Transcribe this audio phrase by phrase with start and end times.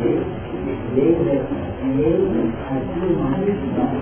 [0.00, 0.24] Ele,
[0.96, 1.42] ele,
[1.82, 3.92] ele, aqui uma multidão,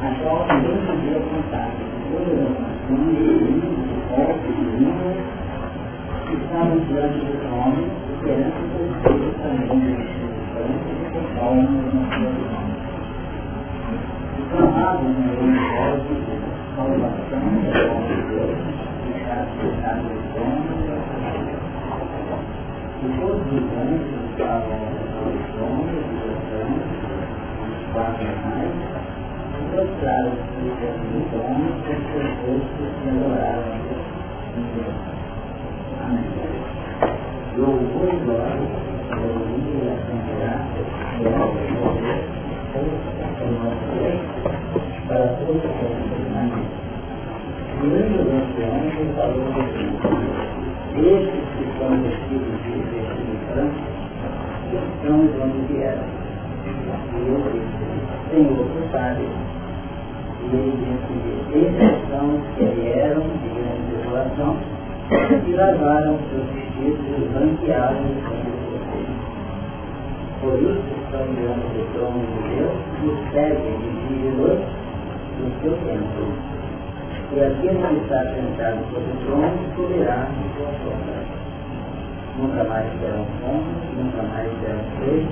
[0.00, 1.70] a qual ninguém podia contar.
[2.12, 5.18] Todas as nações, línguas, povos e línguas,
[6.32, 9.98] estavam diante do homem, esperando que os seus também,
[10.44, 12.54] esperando que os homens não fossem
[14.54, 16.14] clamavam na voz de
[16.76, 18.58] salvação da voz de Deus,
[19.08, 20.74] deixar cessar os homens
[23.02, 24.82] e todos os anjos estavam
[25.14, 26.26] aos homens e
[27.70, 28.74] os quatro animais,
[29.54, 33.82] e prostraram-se diante dos homens com seus rostos e adoraram a
[34.74, 34.98] Deus.
[36.02, 36.26] Amém.
[37.56, 38.68] Louvor e glória,
[39.12, 40.88] alegria e graças,
[41.20, 42.20] glória e poder,
[42.72, 44.10] força e
[45.06, 45.70] para todos os
[46.34, 46.66] Amém.
[47.82, 48.82] E o ancião
[49.14, 49.90] falou assim,
[50.96, 52.74] estes que são vestidos de
[53.52, 54.03] branco,
[55.02, 55.44] de onde.
[57.14, 57.84] E eu disse,
[58.30, 59.28] Senhor, tu sabes.
[60.40, 61.14] E ele disse,
[61.58, 64.52] esses são os que vieram de grande desolação
[65.46, 69.12] e lavaram seus vestidos e branquearam o sangue de vocês.
[70.40, 74.70] Por isso estão diante do trono de Deus e o seguem de dia e noite
[75.40, 76.26] no seu templo.
[77.32, 80.72] E aquele que está sentado sobre o trono subirá em sua
[82.38, 85.28] nunca mais terão fome, nunca mais terão sede,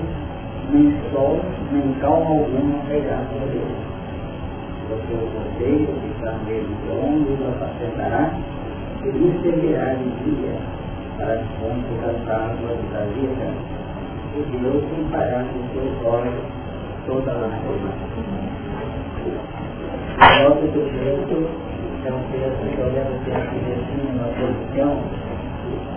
[0.73, 1.41] nem sol,
[1.73, 3.93] nem calma alguma pegar sobre eles.
[4.89, 5.93] Porque o cordeiro
[6.47, 8.31] meio do trono os apacentará
[9.03, 10.55] e lhes servirá de dia
[11.17, 13.47] para as fontes das águas da vida,
[14.35, 16.35] e Deus limpará com seus olhos
[17.07, 17.93] toda a lágrima.
[20.45, 21.37] Nosso sujeito
[22.05, 22.91] é um texto que eu
[23.25, 25.32] ter aqui assim, uma posição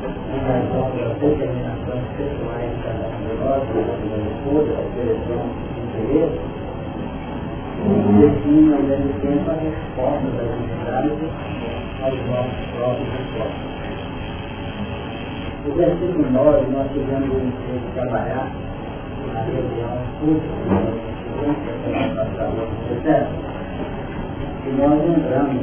[0.05, 3.61] em razão das determinações pessoais cada um de nós,
[4.03, 5.41] minha esposa, da direção
[5.73, 6.39] de interesse,
[8.19, 11.17] define ao mesmo tempo a resposta das entidades
[12.03, 13.75] aos nossos próprios esforços.
[15.65, 18.47] O versículo 9, nós tivemos o interesse de trabalhar
[19.33, 21.15] na reunião pública,
[23.03, 23.45] da semana
[24.65, 25.61] e nós lembramos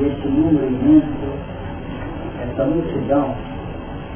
[0.00, 1.45] este número imenso
[2.50, 3.34] essa multidão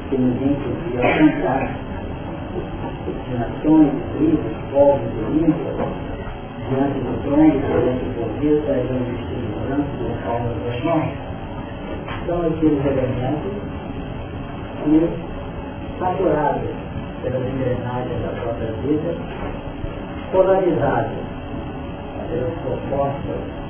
[0.09, 1.69] que ninguém podia contar,
[3.25, 6.11] de nações, tribos, povos e línguas,
[6.69, 11.09] diante do trono, diante do poder, trazendo vestido branco, com palmas das mãos,
[12.25, 13.53] são aqueles elementos
[14.83, 15.09] que,
[15.99, 16.69] saturados
[17.23, 19.15] pelas engrenagens da própria vida,
[20.31, 21.31] polarizados
[22.29, 23.61] pelas propostas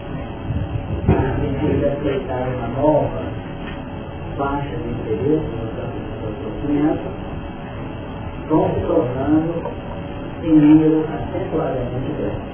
[1.61, 3.40] de aceitar uma nova
[4.37, 7.05] baixa de interesse campo do conhecimento,
[8.49, 9.53] vão se tornando
[10.43, 12.51] em número acentuadamente grande.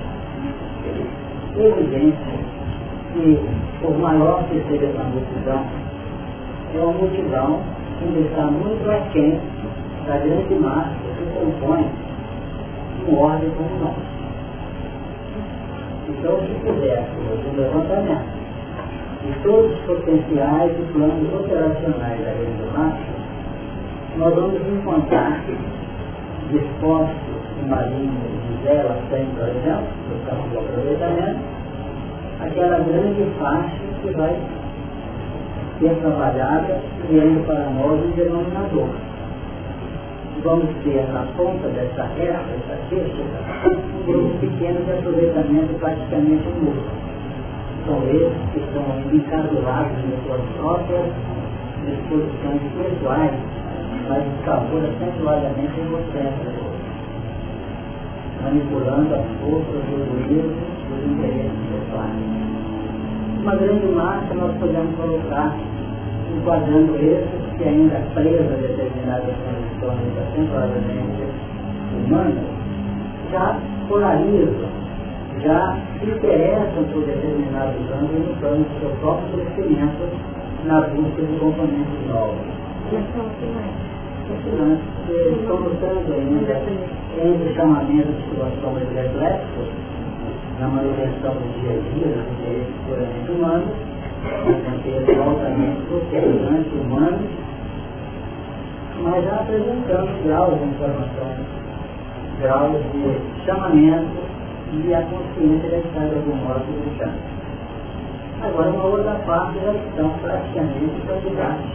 [1.58, 2.18] É evidente
[3.14, 3.40] que,
[3.82, 5.66] por maior que seja essa multidão,
[6.76, 7.62] é uma multidão
[8.00, 9.40] que está muito aquém
[10.06, 11.90] da grande massa que compõe
[13.08, 13.96] um ordem como nós.
[16.10, 18.37] Então, se fizéssemos um levantamento
[19.28, 23.12] de todos os potenciais e planos operacionais da rede do macho,
[24.18, 25.44] nós vamos encontrar
[26.50, 28.14] dispostos em marinhos
[28.48, 31.40] de 0 a 100, por exemplo, no campo do aproveitamento,
[32.40, 34.40] aquela grande faixa que vai
[35.80, 38.88] ser trabalhada criando para nós um denominador.
[40.42, 42.46] Vamos ter na ponta dessa reta,
[42.90, 43.04] faixa,
[44.08, 47.08] um pequeno de aproveitamento praticamente nulo
[47.88, 51.08] são eles que estão encadulados em suas próprias
[51.88, 53.32] disposições pessoais,
[54.10, 56.68] mas escapou acentuadamente egocêntrico,
[58.44, 62.38] manipulando as forças do egoísmo dos interesses pessoais.
[63.42, 65.56] Uma grande massa nós podemos colocar
[66.36, 71.24] enquadrando esses que ainda presos a determinadas condições acentuadamente
[72.06, 72.44] humanas,
[73.32, 73.58] já
[73.88, 74.77] polarizam
[75.42, 80.10] já se interessam por determinados ângulos no plano do seu próprio crescimento
[80.66, 82.58] na busca de componentes novos.
[84.28, 86.62] Fascinante, porque estão lutando ainda
[87.24, 89.68] entre chamamentos de situação ecléticos,
[90.60, 93.70] na manutenção do dia a dia, dos interesses puramente humanos,
[94.84, 97.30] interesses altamente socializantes humanos,
[99.04, 101.30] mas já apresentando graus de informação,
[102.42, 104.28] graus de chamamento
[104.74, 107.14] e a consciência deve estar de algum modo limitada.
[108.42, 111.66] Agora, uma outra parte já estão praticamente candidatos.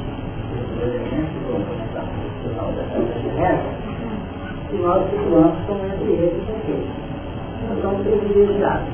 [0.55, 3.93] Esses elementos, como começar no final da casa de reza,
[4.73, 6.89] e nós situamos como entre eles aqueles.
[7.69, 8.89] Nós somos privilegiados.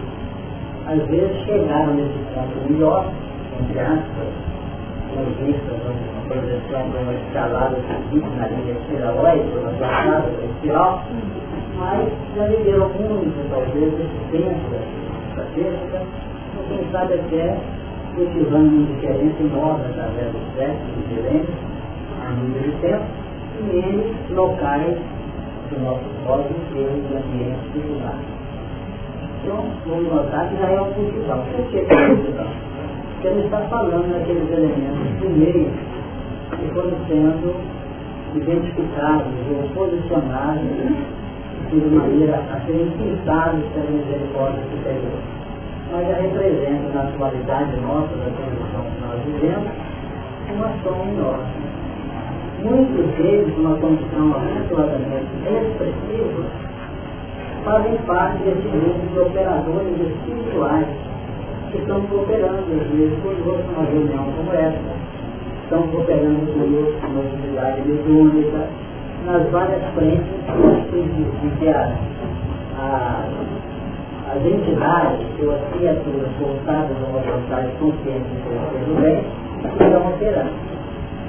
[0.87, 3.05] Às vezes chegaram nesse ponto melhor,
[3.61, 4.29] entre aspas,
[5.13, 9.37] com vistas a uma projeção de uma escalada seguinte na linha espiral, na
[9.73, 11.05] jornada espiral,
[11.79, 13.95] mas já viveram muito, talvez,
[14.33, 14.71] tempo
[15.37, 16.03] da física,
[16.55, 17.57] e quem sabe até
[18.17, 21.49] cultivando uma diferença enorme através dos séculos e milênios,
[22.21, 23.05] a nível de tempo,
[23.61, 24.99] e em locais
[25.71, 28.27] do nosso cosmos e em ambientes similares.
[29.43, 31.39] Então, vamos notar que já é um cultivar.
[31.39, 32.53] Por que é cultivar?
[33.15, 35.73] Porque ele está falando daqueles elementos primeiros
[36.57, 37.55] que foram sendo
[38.35, 40.63] identificados ou posicionados
[41.77, 45.21] de maneira a serem pintados pela misericórdia superior.
[45.93, 49.73] Mas já representa na atualidade nossa, da condição que nós vivemos,
[50.55, 51.69] uma ação enorme
[52.63, 56.45] muitos deles, numa condição abençoadamente expressiva,
[57.65, 60.87] fazem parte desse grupo de operadores espirituais
[61.71, 64.79] que estão cooperando, às vezes, conosco numa reunião como essa,
[65.65, 68.69] estão cooperando conosco numa atividade mediúnica,
[69.27, 70.29] nas várias frentes
[71.59, 71.93] que as,
[74.31, 79.25] as entidades ou as criaturas voltadas a uma vontade consciente do bem
[79.81, 80.69] estão operando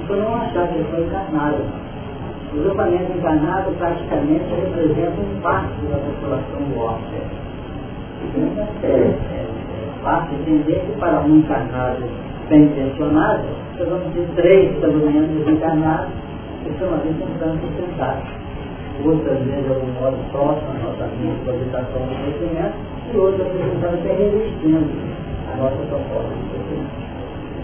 [0.06, 1.62] por não achar que foi encarnado.
[2.52, 7.40] O grupamento encarnado praticamente representa um parte da população do órfão.
[8.82, 12.02] É, é, é fácil entender que para um encarnado
[12.48, 13.44] bem intencionado,
[13.78, 16.29] nós vamos ter três, pelo menos, encarnados
[16.62, 18.22] que estão ali tentando sustentar.
[19.04, 22.74] Outras vezes, de algum modo, próximo à nossa linha de cogitação do conhecimento,
[23.12, 24.90] e outras apresentando até resistindo
[25.52, 27.10] à nossa proposta de conhecimento.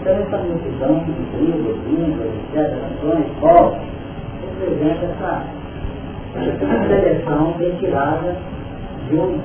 [0.01, 3.77] Então essa multidão de tribos, línguas, etc., nações, povos,
[4.59, 5.43] representa essa,
[6.87, 8.35] seleção retirada
[9.09, 9.39] de um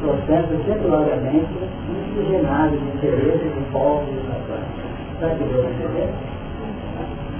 [0.00, 1.48] processo secularmente
[1.88, 4.64] miscigenado de interesses de povos e nações.
[5.14, 6.29] Está deu entender?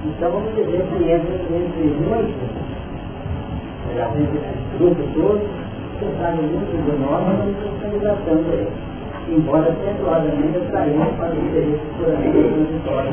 [0.05, 2.33] Então vamos dizer que entre, entre muitos,
[3.91, 5.41] entre grupo todo,
[5.99, 8.67] você sabe muito de nós, nós estamos tratando aí.
[9.29, 12.39] Embora perdoadamente atraímos para o interesse puramente
[12.83, 13.11] transitório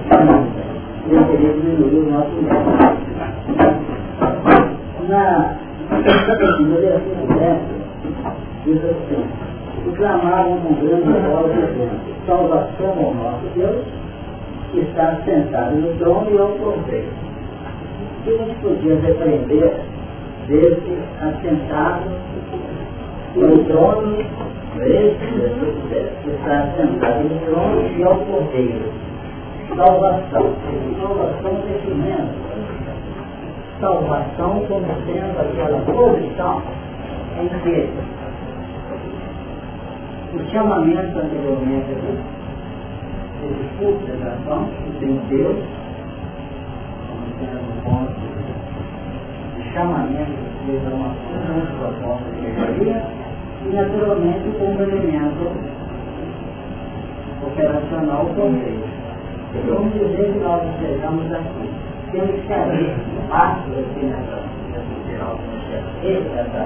[1.07, 2.99] e eu queria diminuir o nosso método.
[5.09, 5.57] Na
[5.91, 7.59] no versículo 10,
[8.65, 9.25] diz assim,
[9.87, 11.97] e clamavam com grande voz dizendo,
[12.27, 13.85] salvação ao nosso Deus,
[14.71, 17.09] que está sentado no trono e cordeiro.
[18.19, 19.81] O que gente podia repreender
[20.47, 22.11] desse assentado
[23.37, 24.19] no trono
[24.81, 28.93] esse está sentado no trono e ao cordeiro.
[29.77, 30.55] Salvação.
[31.01, 32.35] Salvação é crescimento.
[33.81, 36.63] Salvação como sendo aquela posição
[37.41, 37.89] em que
[40.35, 41.91] o chamamento anteriormente
[43.41, 45.59] desse culto de ação, que tem Deus,
[47.09, 48.13] como sendo um ponto
[49.57, 51.15] de chamamento de a uma
[51.79, 53.03] proposta de melhoria,
[53.65, 55.45] e naturalmente com um elemento
[57.47, 58.79] operacional também.
[59.67, 61.71] Vamos dizer que nós estejamos aqui.
[62.13, 64.39] Temos que abrir espaço aqui nessa,
[66.39, 66.63] essa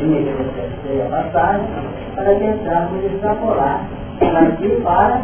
[0.00, 1.66] linha que você terceira passagem,
[2.14, 3.86] para tentarmos extrapolar
[4.20, 5.22] daqui para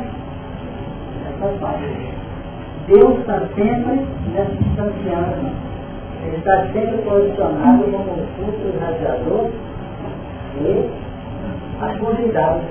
[1.61, 2.23] parte.
[2.87, 5.73] Deus está sempre nessa distanciando.
[6.25, 9.51] Ele está sempre posicionado como um fulcro radiador
[10.61, 10.91] e
[11.81, 12.63] as convidadas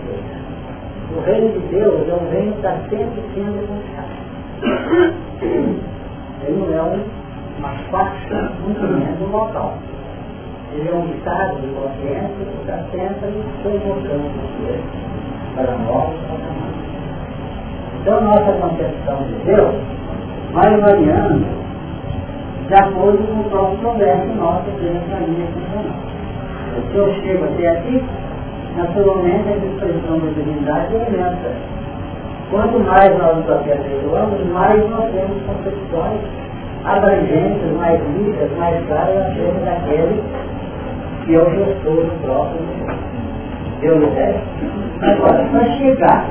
[1.15, 4.21] O reino de Deus é um reino que está sempre sendo conquistado.
[6.43, 7.03] Ele não é um,
[7.59, 9.77] uma faça, muito menos um local.
[10.73, 14.31] Ele é um estado de consciência que está sempre convocando
[15.55, 16.13] para nós.
[18.01, 19.75] Então, nossa concepção de Deus
[20.53, 21.46] vai variando
[22.67, 26.12] de acordo com o próprio progresso nosso dentro da linha funcional.
[26.89, 28.03] Se eu chego até aqui,
[28.75, 31.51] naturalmente a expressão da divindade é imensa.
[32.50, 36.22] Quanto mais nós nos aperfeiçoamos, mais nós temos concepções
[36.84, 40.24] abrangentes, mais ricas, mais claras acerca daquele
[41.25, 42.62] que é o gestor do próprio
[43.81, 44.39] Deu ideia?
[45.01, 46.27] Agora, para chegar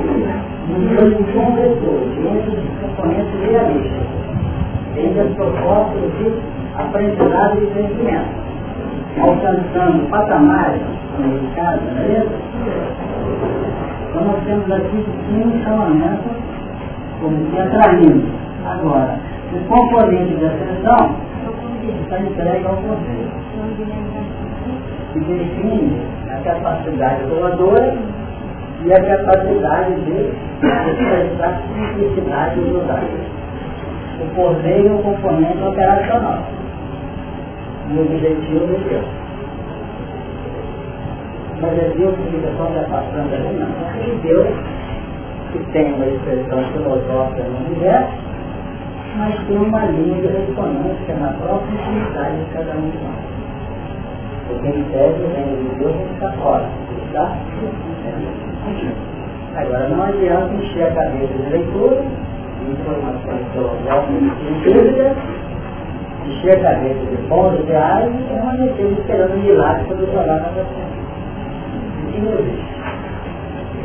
[0.68, 4.06] no nível de conversor, dentro dos componentes realistas,
[4.94, 6.32] dentro das propostas de
[6.76, 8.30] aprendizado e crescimento,
[9.20, 10.80] alcançando patamares
[11.18, 12.26] americanos, não é?
[14.10, 16.28] Então nós temos aqui um chamamento
[17.20, 18.28] como que atraindo.
[18.64, 19.18] Agora,
[19.52, 21.16] o componente de ascensão
[22.02, 23.28] está entregue ao poder.
[25.12, 27.96] Que define a capacidade doadora
[28.84, 33.06] e a capacidade de expressar simplicidade e unidade.
[34.20, 36.44] O poder é um componente operacional.
[37.88, 39.04] E o objetivo de Deus.
[41.60, 43.68] Mas a Deus que está passando ali, não.
[43.68, 44.48] É Deus
[45.52, 48.12] que tem uma expressão filosófica no universo,
[49.16, 53.19] mas tem uma linha de ressonância na própria intimidade de cada um de nós.
[54.50, 56.66] Em tese o reino de Deus está fora,
[57.06, 57.36] está
[59.56, 65.16] Agora não adianta encher a cabeça de leitura, de informações filosóficas e dúvidas,
[66.26, 70.62] encher a cabeça de bons ideais e permanecer esperando milagres para o trabalho na
[72.10, 72.70] Isso não existe.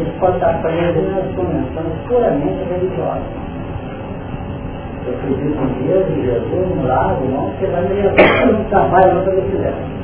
[0.02, 3.24] Isso pode estar preso nas convenções puramente religiosas.
[5.08, 9.20] Eu acredito em Deus, em Jesus, no lago, não, porque vai me levar no trabalho
[9.20, 9.95] onde eu quiser.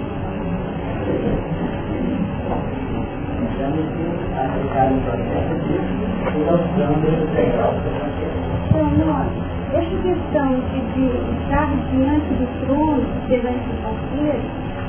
[6.32, 7.74] De integral.
[9.74, 11.06] Essa questão de,
[11.44, 14.41] estar diante do trono perante o parceiro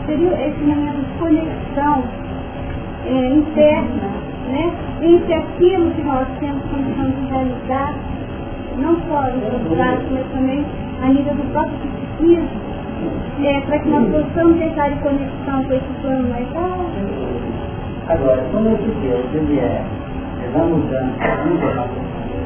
[0.06, 2.02] seria esse momento de conexão
[3.06, 4.10] é, interna
[4.48, 4.72] né?
[5.00, 7.94] entre aquilo que nós temos condição de realizar,
[8.78, 10.64] não só nos resultados, mas também
[11.02, 12.71] a nível do próprio psiquismo,
[13.44, 17.52] é, para que nós possamos entrar em conexão com esse plano mais alto.
[18.08, 19.82] Agora, quando esse Deus ele é,
[20.38, 21.12] ele vai mudando,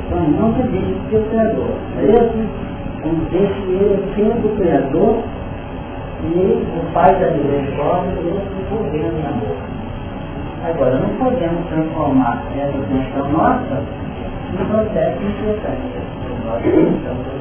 [0.07, 2.49] então não se deixe de ser o Criador, mesmo
[3.03, 5.23] como deixe ele sendo o Criador
[6.25, 9.77] e o Pai da misericórdia, ele se envolvendo na boca.
[10.69, 13.83] Agora, não podemos transformar essa intenção nossa
[14.53, 15.97] num processo importante.
[16.45, 17.37] Nós estamos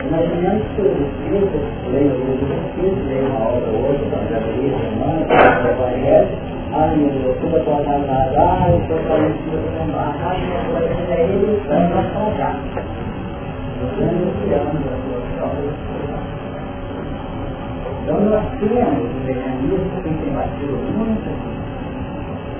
[0.00, 1.60] Imaginamos que os espíritos
[1.92, 5.34] leiam o livro espíritos, leiam uma obra da Gabriela, Romana, da
[5.70, 6.28] Evangelho,
[6.72, 10.34] ah, meu Deus, tudo é para nada, ah, eu estou falando que eu não ah,
[10.38, 12.54] meu Deus, é ele, vai nos salvar.
[12.54, 13.94] A
[18.02, 21.60] então nós temos um mecanismo que tem batido muito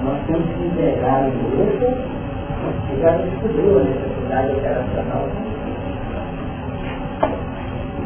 [0.04, 1.84] nós temos que integrar o grupo
[2.90, 5.28] e já descobriu a necessidade operacional.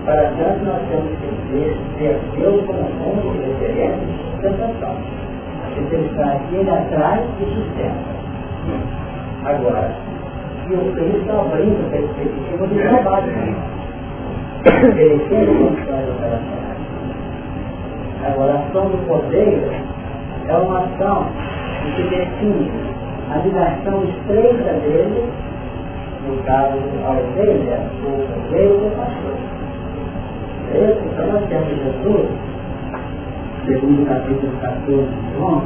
[0.04, 4.96] Para tanto nós temos que ver, ver Deus como ponto de referência de sustentação.
[5.74, 8.14] Porque ele está aqui, ele atrás e sustenta.
[9.44, 9.90] Agora,
[10.68, 13.32] e o Cristo abrindo a perspectiva do trabalho.
[14.64, 16.74] Tem condições operacionais.
[18.26, 19.70] Agora, a ação do poder
[20.48, 21.26] é uma ação
[21.96, 22.70] que define
[23.30, 25.28] a ligação estreita dele,
[26.26, 29.63] no caso a ovelha, o poder do pastor.
[30.76, 32.26] Então nós temos Jesus,
[33.64, 35.62] segundo o capítulo 14 de João,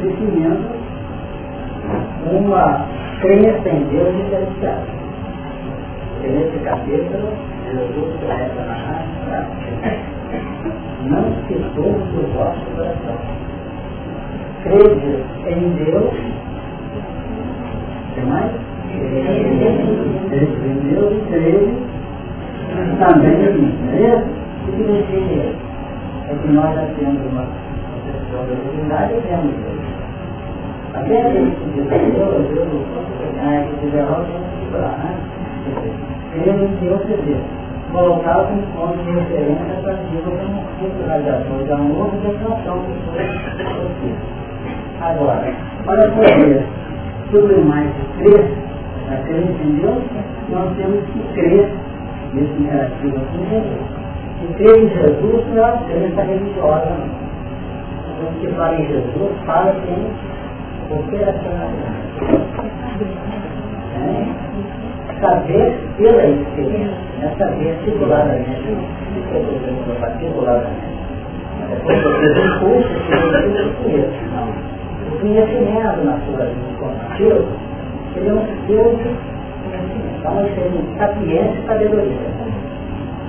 [0.00, 0.64] definindo
[2.32, 2.86] uma
[3.20, 4.86] crença em Deus diferenciada.
[6.24, 7.28] E nesse capítulo,
[7.66, 9.08] Jesus começa a narrar
[11.04, 13.18] não se torne do vosso coração.
[14.62, 16.14] Crede em Deus,
[18.14, 18.67] tem mais?
[20.88, 21.72] Deus e crede
[22.98, 23.72] também em mim.
[23.90, 24.24] Beleza?
[24.26, 25.54] O que significa
[26.28, 27.44] É que nós já temos uma
[27.92, 29.82] concepção da divindade e temos Deus.
[30.94, 32.68] Até a gente diz Deus, Deus,
[33.40, 35.10] ah, que tiver algo, tem que segurar, né?
[36.32, 37.58] Crede em Deus Deus
[37.92, 44.14] colocar como ponto de referência para que como centralização de amor e declaração de
[45.00, 45.54] Agora,
[45.86, 46.66] para poder
[47.30, 48.67] sublimar esse crer,
[49.16, 50.02] crença em Deus,
[50.50, 51.68] nós temos que crer
[52.34, 53.80] nesse imperativo aqui em Jesus.
[54.40, 57.28] E crer em Jesus não é uma crença religiosa, não.
[58.20, 61.98] Quando se fala em Jesus, fala em operacionalidade.
[63.98, 64.48] É?
[65.20, 68.76] saber pela experiência, é saber articuladamente,
[70.02, 70.98] articuladamente.
[71.70, 74.48] Depois você tem curso que você conhece, não.
[75.08, 77.44] O conhecimento na sua vida informativa,
[78.18, 79.08] ele é um skill de
[79.64, 80.18] conhecimento.
[80.18, 82.16] Então, ele e sabedoria.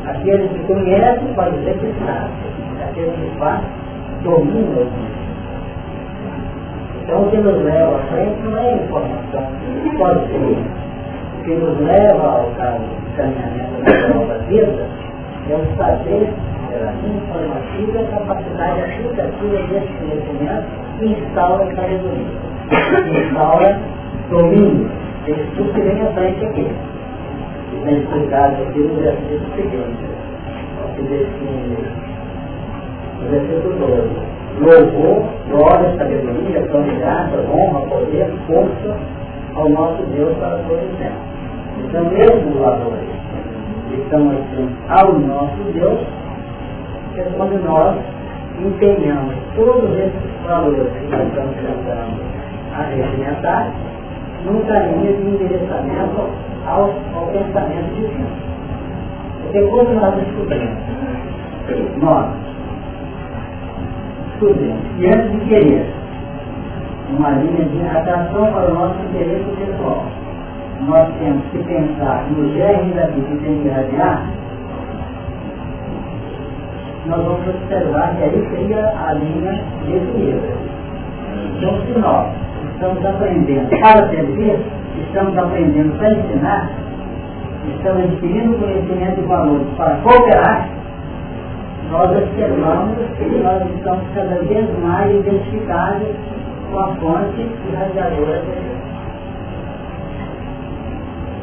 [0.07, 2.31] Aquele que conhece pode dizer que sabe.
[2.83, 3.61] Aquele que faz,
[4.23, 4.87] domina o
[7.03, 9.47] Então, o que nos leva à frente não é informação,
[9.97, 10.57] pode ser
[11.43, 14.87] que nos leva ao caminhamento da nova vida
[15.49, 16.29] é o saber
[16.69, 20.65] pela informativa a capacidade aplicativa desse conhecimento
[20.99, 22.25] que instaura sabedoria,
[22.69, 23.79] que instaura
[24.29, 24.89] domínio,
[25.25, 26.67] Tem estudo que vem à frente aqui.
[27.73, 30.05] E tem explicado aqui no versículo seguinte.
[30.95, 31.79] Que desse,
[33.21, 34.29] no versículo 12.
[34.59, 36.61] Louvor, glória, sabedoria,
[36.99, 38.97] graça, honra, poder, força
[39.55, 41.29] ao nosso Deus para todos sempre.
[41.85, 43.09] Então, mesmo valores
[43.93, 45.99] estão assim ao nosso Deus,
[47.17, 47.95] é quando nós
[48.59, 52.19] empenhamos todos esses valores que nós estamos tentando
[52.75, 52.83] a
[54.39, 56.29] regimentar num caminho de endereçamento
[56.65, 58.27] ao, ao pensamento divino.
[59.43, 60.77] Porque quando nós descobrimos,
[62.01, 62.25] nós
[64.31, 65.85] descobrimos que antes de querer
[67.17, 70.05] uma linha de atração para o nosso interesse pessoal,
[70.87, 74.25] nós temos que pensar no germe da vida que tem que irradiar,
[77.07, 80.69] nós vamos observar que aí seria a linha de equilíbrio.
[81.57, 82.27] Então, se nós
[82.79, 84.57] estamos aprendendo para servir,
[85.05, 86.69] estamos aprendendo para ensinar,
[87.75, 90.69] estamos adquirindo conhecimento e valores para cooperar,
[91.91, 96.07] nós observamos que nós estamos cada vez mais identificados
[96.71, 98.79] com a fonte irradiadora de Deus.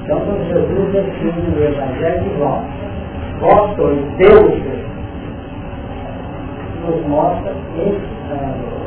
[0.05, 2.63] Então, quando Jesus define no Evangelho de João,
[3.41, 4.87] vós sois deuses,
[6.87, 8.01] nos mostra esse
[8.31, 8.86] valor.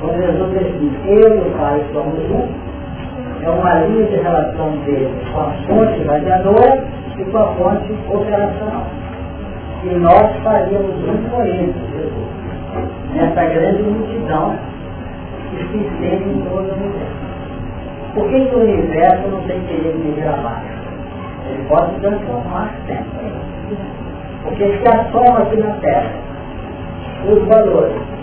[0.00, 2.48] Quando Jesus define, eu e o Pai somos um,
[3.42, 6.84] é uma linha de relação dele com a fonte radiadora
[7.18, 8.86] e com a fonte operacional.
[9.84, 12.36] E nós faríamos um com ele, Jesus,
[13.14, 14.56] nessa grande multidão
[15.50, 17.26] que se estende em todo o universo.
[18.14, 20.76] Por que, que o universo não tem querer de abaixo?
[21.48, 23.06] Ele pode transformar sempre.
[24.42, 26.12] Porque se a soma aqui na Terra,
[27.28, 28.15] os valores,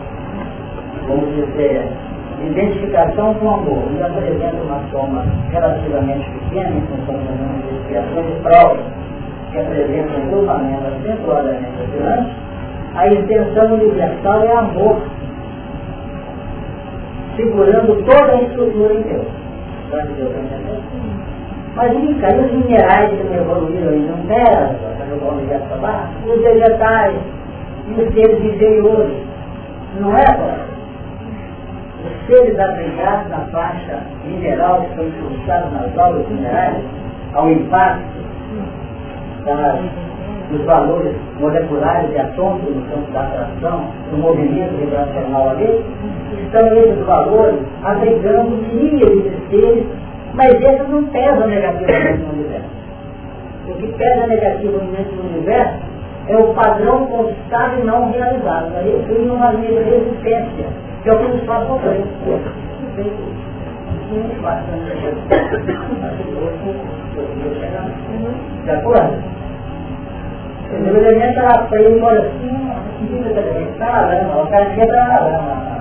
[1.07, 1.88] vamos dizer,
[2.48, 7.36] identificação com o amor, ainda apresenta uma soma relativamente pequena em função das
[7.72, 8.79] investigações de provas
[9.51, 12.33] que apresentam grupamentos acentuadamente oscilantes,
[12.95, 15.01] a intenção universal é amor,
[17.36, 19.27] segurando toda a estrutura em Deus.
[21.75, 24.23] Mas e aí os minerais que não evoluíram ainda não
[25.82, 27.15] baixo, os vegetais
[27.88, 29.17] e os seres inferiores.
[29.99, 30.73] Não é, pai?
[32.23, 36.81] Os seres abrigados na faixa mineral que estão incrustados nas aulas minerais,
[37.33, 38.23] ao impacto
[39.43, 39.79] das,
[40.49, 45.83] dos valores moleculares e atômicos no campo da atração, do movimento vibracional ali,
[46.45, 49.86] estão esses valores abrigando milhares de seres,
[50.33, 52.69] mas esses não pesam negativamente no universo.
[53.67, 55.79] O que pesa negativamente no universo
[56.29, 58.71] é o padrão constado e não realizado.
[58.77, 62.01] Aí eu linha de resistência, que é o que nos faz sofrer.
[68.63, 69.23] De acordo?
[70.71, 72.73] O elemento ela foi olha assim,
[73.71, 75.73] está na lama, o cara quebra na lama.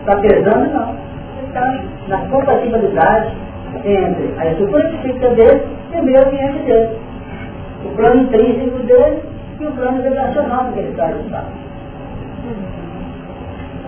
[0.00, 0.94] Está pesando não.
[1.46, 1.74] Está
[2.08, 3.32] na compatibilidade
[3.84, 5.62] entre a estrutura física dele
[5.94, 6.98] e o meio ambiente dele.
[7.84, 9.33] O plano intrínseco dele
[9.64, 11.46] e o plano vibracional que ele está estado.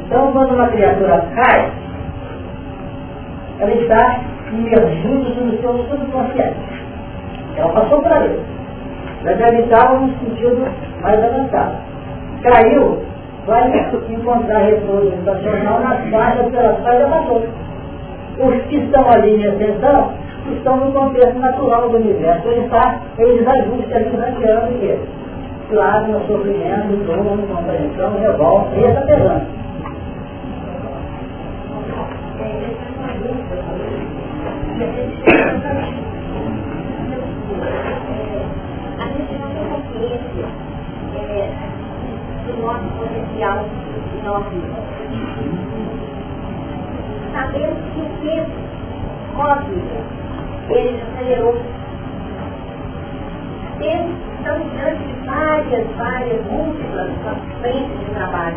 [0.06, 1.72] Então, quando uma criatura cai,
[3.60, 4.20] ela está
[4.52, 6.56] imergindo no seu subconsciente.
[7.56, 8.40] Ela passou para ele.
[9.24, 10.66] Mas ela estava num sentido
[11.02, 11.76] mais avançado.
[12.42, 13.02] Caiu,
[13.46, 17.42] vai encontrar repouso estacional nas faixas pelas quais ela passou.
[18.38, 20.12] Os que estão ali em ascensão
[20.52, 22.46] estão no contexto natural do universo.
[22.48, 25.25] Ele está em desajuste ali ranqueando ele.
[25.68, 29.46] Claro, no sofrimento, dor, incompreensão, revolta, e essa pesante.
[38.98, 40.46] A gente não tem consciência
[42.46, 44.44] do nosso potencial de nós
[47.32, 48.50] Sabemos que o tempo
[49.34, 49.96] cósmico,
[50.70, 51.56] ele acelerou.
[54.46, 57.10] Estamos diante de várias, várias, múltiplas
[57.60, 58.56] frentes de trabalho.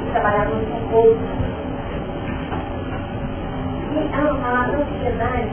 [0.00, 1.18] E trabalhamos com pouco.
[3.90, 5.50] E a, a ansiedade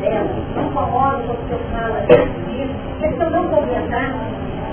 [0.00, 4.14] dela, não incomoda quando você fala disso, questão não comentar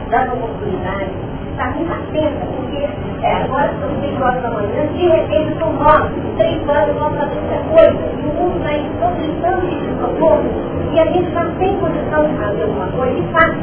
[0.09, 1.15] das oportunidades,
[1.55, 2.87] está muito atenta, porque
[3.23, 7.35] é, agora são 5 horas da manhã, de repente são 9, 3 horas, vamos fazer
[7.39, 10.43] muita coisa, o mundo está indo todo gritando de socorro,
[10.91, 13.55] e a gente está sem condição de fazer alguma coisa, e faz.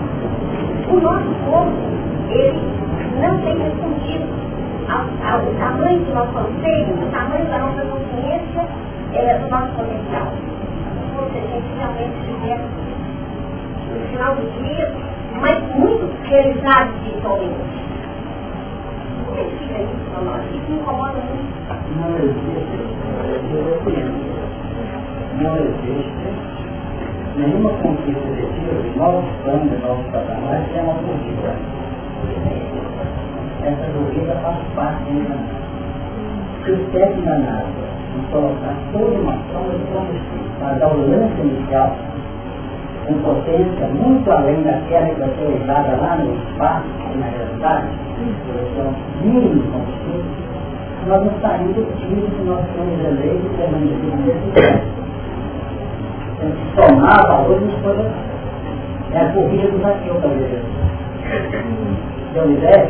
[0.88, 1.72] O nosso povo,
[2.30, 2.60] ele
[3.20, 4.42] não tem respondido
[4.92, 8.68] o tamanho do nosso conceito, o tamanho da nossa consciência,
[9.14, 10.32] é, do nosso potencial.
[11.32, 12.58] Seja, a gente realmente estiver,
[13.92, 14.92] no final do dia,
[15.40, 17.81] mas muito realizado espiritualmente.
[21.96, 22.82] Não existe,
[25.40, 26.52] não existe
[27.36, 28.42] nenhuma conquista de
[28.82, 31.54] de novos planos, de novos patamares, é uma corrida.
[33.62, 35.62] Essa corrida faz parte da enganada.
[36.64, 37.66] Se o step enganado
[38.16, 41.96] não colocar toda uma forma de combustível para dar o lance inicial,
[43.06, 47.88] com potência muito além daquela que vai ser usada lá no espaço e na realidade,
[51.06, 54.92] nós não saímos do tiro que nós somos eleitos e permanecidos nesse
[56.42, 58.12] tem que somar valores nos projetos.
[59.12, 60.62] É a corrida do Zaqueu ver.
[62.34, 62.88] Deu uma ideia?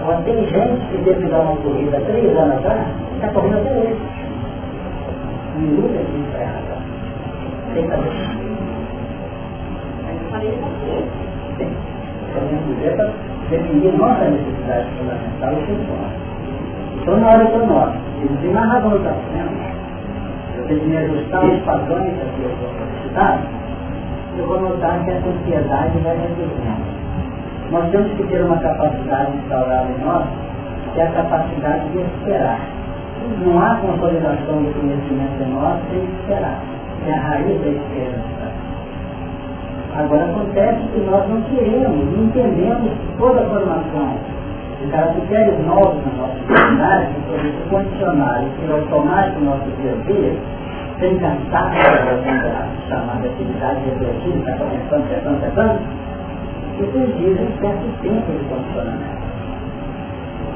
[0.00, 3.56] Agora tem gente que teve que dar uma corrida há três anos atrás, está correndo
[3.58, 3.96] até hoje.
[5.58, 6.62] Em luta de encerrar.
[7.74, 8.18] Tem que fazer.
[11.58, 11.68] Tem.
[12.30, 12.42] Então,
[12.96, 16.28] para definir nossa necessidade fundamental e funciona.
[17.00, 19.68] Então, na hora que eu noto, ele tem mais razão está fazendo,
[20.68, 23.58] eu me ajustar os padrões da sua
[24.38, 26.98] eu vou notar que a ansiedade vai reduzindo.
[27.72, 30.24] Nós temos que ter uma capacidade instaurada em nós,
[30.94, 32.60] que é a capacidade de esperar.
[33.44, 36.60] Não há consolidação do conhecimento em nós sem esperar.
[37.06, 38.47] É a raiz da esperança.
[39.96, 44.16] Agora acontece que nós não queremos, não entendemos toda a formação
[44.80, 49.92] de caracteres novos na nossa sociedade, que podem condicionar e ser automático no nosso dia
[49.92, 50.32] a dia,
[51.00, 55.80] sem cansar da chamada atividade reflexiva, está começando, pensando, pensando,
[56.78, 59.18] isso exige um certo tempo de condicionamento.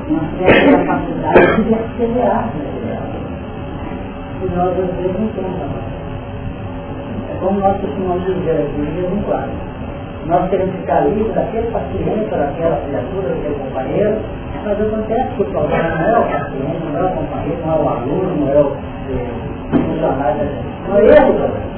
[0.09, 2.49] Uma certa capacidade de acelerar
[4.43, 5.92] E nós às vezes não temos É
[7.41, 7.61] como
[8.21, 9.73] dizer aqui de vez em quando
[10.27, 14.17] nós queremos ficar livres daquele paciente, daquela criatura, daquele companheiro,
[14.65, 17.77] mas acontece que o problema não é o paciente, não é o companheiro, não é
[17.77, 18.77] o aluno, não é o
[19.11, 19.29] eh,
[19.71, 20.49] funcionário,
[20.89, 21.73] não é ele o problema.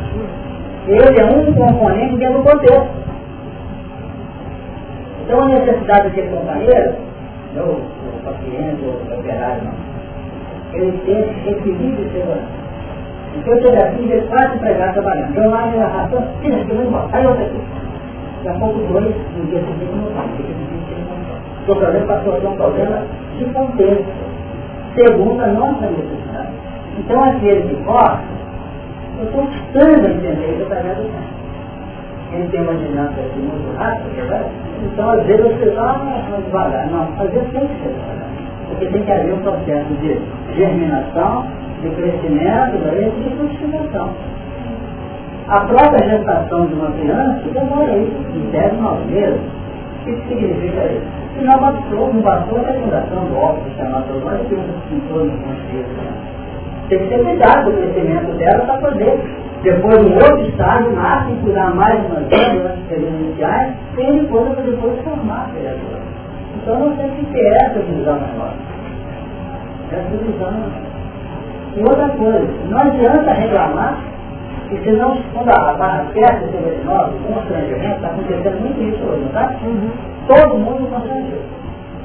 [0.86, 2.88] Ele é um componente dentro do contexto.
[5.24, 6.94] Então a necessidade daquele companheiro,
[7.54, 7.80] não o
[8.24, 12.63] paciente ou o operário, não, ele tem equilíbrio e segurança.
[13.36, 15.36] Então eu estou aqui, ele quase empregado trabalhando.
[15.36, 17.60] Eu lá, ele arrastou, tira aqui, vai embora, aí outra aqui.
[18.44, 20.26] Daqui a pouco dois, no dia seguinte não vai.
[21.60, 23.02] Estou trazendo para a um problema
[23.38, 24.04] de contexto,
[24.94, 26.48] segundo a nossa necessidade.
[26.98, 28.22] Então aquele que corre,
[29.18, 31.34] eu estou custando entender isso através do tempo.
[32.34, 34.50] Ele tem uma dinâmica assim muito rápida, verdade?
[34.84, 36.86] Então às vezes você fala, ah, devagar.
[36.90, 38.28] Não, às vezes tem que ser devagar.
[38.68, 40.20] Porque tem que haver um processo de
[40.54, 41.46] germinação,
[41.84, 44.10] de crescimento, de frutificação.
[45.48, 49.40] A própria gestação de uma criança demora isso, em 10, 9 meses.
[50.00, 51.06] O que significa isso?
[51.36, 56.34] Se não bastou, não bastou a fecundação do óvulo, que tem um sintoma consciência.
[56.88, 59.20] Tem que ter cuidado com o crescimento dela para poder,
[59.62, 64.48] depois um outro estágio, nasce e cuidar mais de umas duas períodos iniciais, tem depois
[64.48, 66.00] para depois formar a criatura.
[66.56, 68.54] Então nós temos que ter essa visão maior.
[69.92, 70.93] Essa visão.
[71.76, 73.98] E outra coisa, não adianta reclamar
[74.70, 79.04] e se não, quando a barra perto de nós, o constrangimento, está acontecendo muito isso
[79.04, 79.54] hoje, não está?
[79.62, 79.90] Uhum.
[80.26, 81.42] Todo mundo constrangido.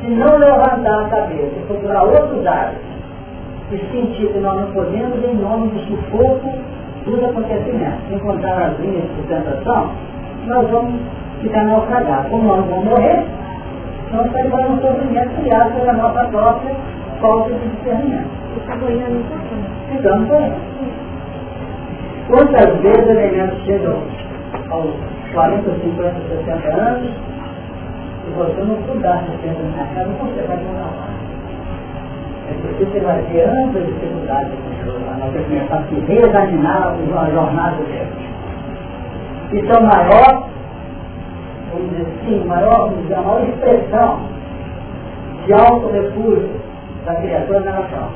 [0.01, 2.75] Se não levantar a cabeça e procurar outros áreas,
[3.71, 6.49] e sentir que nós não podemos, em nome do sufoco
[7.05, 9.91] dos acontecimentos, encontrar as linhas de sustentação,
[10.45, 10.99] nós vamos
[11.41, 12.29] ficar naufragados.
[12.29, 13.25] Como nós vamos morrer,
[14.11, 16.75] nós estaremos no sofrimento criado pela nossa própria
[17.21, 18.29] falta de discernimento.
[19.97, 20.53] Doentes.
[22.27, 24.03] Quantas vezes elementos chegam
[24.69, 24.93] aos
[25.33, 26.13] 40, 50,
[26.45, 27.11] 60 anos
[28.27, 31.09] e você não estudar 60 anos na casa, você vai morar lá.
[32.49, 34.05] É porque você vai ter nós temos que
[35.43, 38.29] começar a se reexaminar a jornada dele.
[39.51, 40.49] Então, maior,
[41.71, 44.19] vamos dizer assim, maior, vamos dizer, a maior expressão
[45.45, 46.49] de auto-refúgio
[47.05, 48.09] da criatura na nação.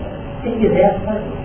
[0.43, 1.42] Se quisesse fazer.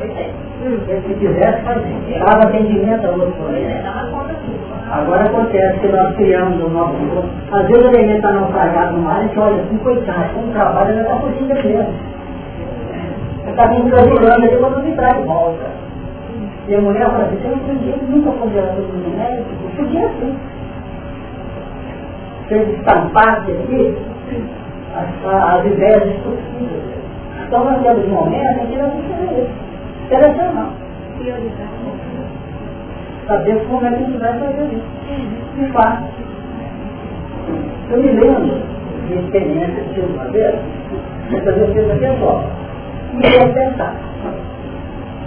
[0.00, 3.34] Se quisesse fazer, dava atendimento a outro
[4.90, 7.28] Agora acontece que nós criamos o nosso corpo.
[7.52, 10.90] Às vezes o elemento está naufragado no mar, gente olha assim, coitado, com o trabalho
[10.90, 11.92] ele está fugindo criança.
[13.42, 15.66] Ele está vindo brasileiro, ele quando me traz volta.
[16.66, 20.38] E a mulher fala assim, você não podia, nunca foi gerador de médico, podia sim.
[22.48, 23.96] Se ele estampasse aqui,
[24.96, 26.82] as, as ideias discutíveis.
[27.46, 29.69] Então nós temos um momento em que nós temos que
[30.10, 30.70] selecionar.
[33.26, 34.90] Saber como é que a gente vai fazer isso.
[35.56, 36.04] De fato.
[37.90, 38.62] Eu me lembro
[39.06, 40.54] de experiência que uma vez,
[41.30, 42.46] muitas vezes fez aqui agora.
[43.14, 43.94] E eu ia pensar.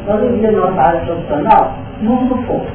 [0.07, 2.67] Nós vivíamos nossa área profissional num sufoco.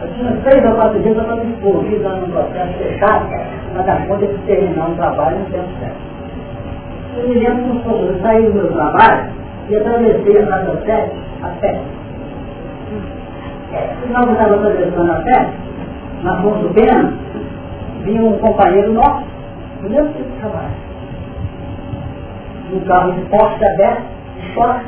[0.00, 3.26] Eu tinha três ou quatro dias para me envolvido num processo fechado,
[3.72, 6.12] mas a conta de terminar um trabalho no tempo certo.
[7.16, 9.41] Eu me lembro pouco, eu saí do meu trabalho
[9.72, 11.80] e atravessei a Praça 7 a pé.
[14.04, 15.50] E nós estávamos atravessando a pé,
[16.22, 17.12] na do Pena,
[18.04, 19.24] vinha um companheiro nosso,
[19.82, 20.74] do mesmo tipo de trabalho.
[22.74, 24.02] Um carro de porta aberto,
[24.54, 24.84] short,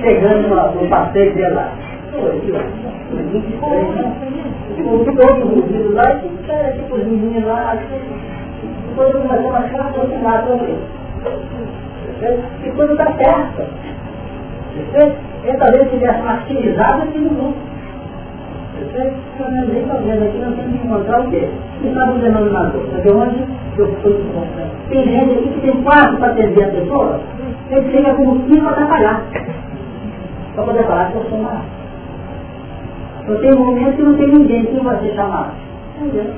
[0.00, 1.70] chegando no, no passeio dele lá.
[4.74, 7.76] Tipo, todo mundo lá, e cara, tipo, os meninos lá,
[8.88, 10.78] depois eu comecei a achar aproximado também.
[12.22, 13.62] E quando está perto,
[15.44, 17.56] ele talvez tivesse martirizado aqui no mundo.
[18.80, 21.48] Eu nem vendo aqui, nós temos que encontrar o quê?
[21.82, 22.82] O estava um denominador.
[22.82, 23.44] Porque onde
[23.78, 24.12] eu estou
[24.88, 27.20] Tem gente aqui que tem quatro para atender a pessoa,
[27.70, 29.22] ele chega como cinco para atrapalhar.
[30.54, 31.80] Para poder falar que eu sou uma
[33.30, 35.52] então tem um momento que não tem ninguém, que vai ser chamado?
[36.00, 36.34] Entendeu?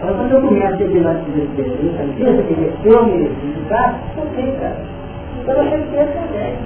[0.00, 4.56] Então quando eu começo a ter diante desse desejo, pensa que eu mereci ficar, ok,
[4.58, 4.76] cara.
[5.40, 6.56] Então eu tenho que ter essa ideia.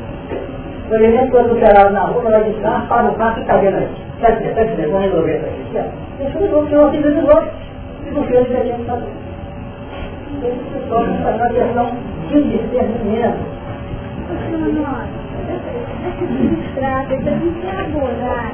[0.89, 3.57] Por exemplo, quando eu parava na rua, ela disse, ah, para o carro, que está
[3.57, 3.89] vendo aí?
[4.21, 5.91] Quer dizer, quer dizer, vamos resolver isso aqui.
[6.19, 7.51] Deixa eu resolver o que eu fiz outro.
[8.07, 9.13] E não fez o que a gente fazer.
[10.45, 11.87] Isso se torna uma questão
[12.29, 13.55] de discernimento.
[16.75, 18.53] Trata de a gente abordar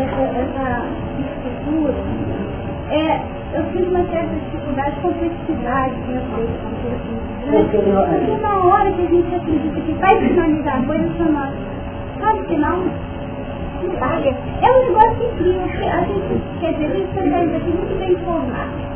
[0.00, 0.88] essa
[1.20, 1.94] estrutura,
[2.90, 3.20] é,
[3.54, 7.24] eu fiz uma certa dificuldade, complexidade dentro desse contexto.
[7.50, 11.52] Porque na hora que a gente acredita que vai finalizar a coisa, chama,
[12.20, 12.84] sabe que não?
[13.98, 14.34] Sabe?
[14.62, 17.20] É um negócio incrível, porque a gente, quer dizer, a gente está
[17.56, 18.94] aqui muito bem informado.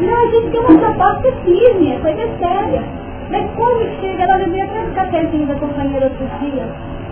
[0.00, 2.82] Não, a gente tem uma proposta firme, coisa séria.
[3.30, 6.66] Mas quando chega, ela devia até ficar cafezinho da companheira outro dia,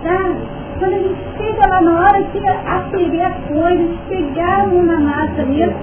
[0.04, 5.00] Quando a gente chega lá na hora que aferir a coisa, pegar a mão na
[5.00, 5.74] massa mesmo,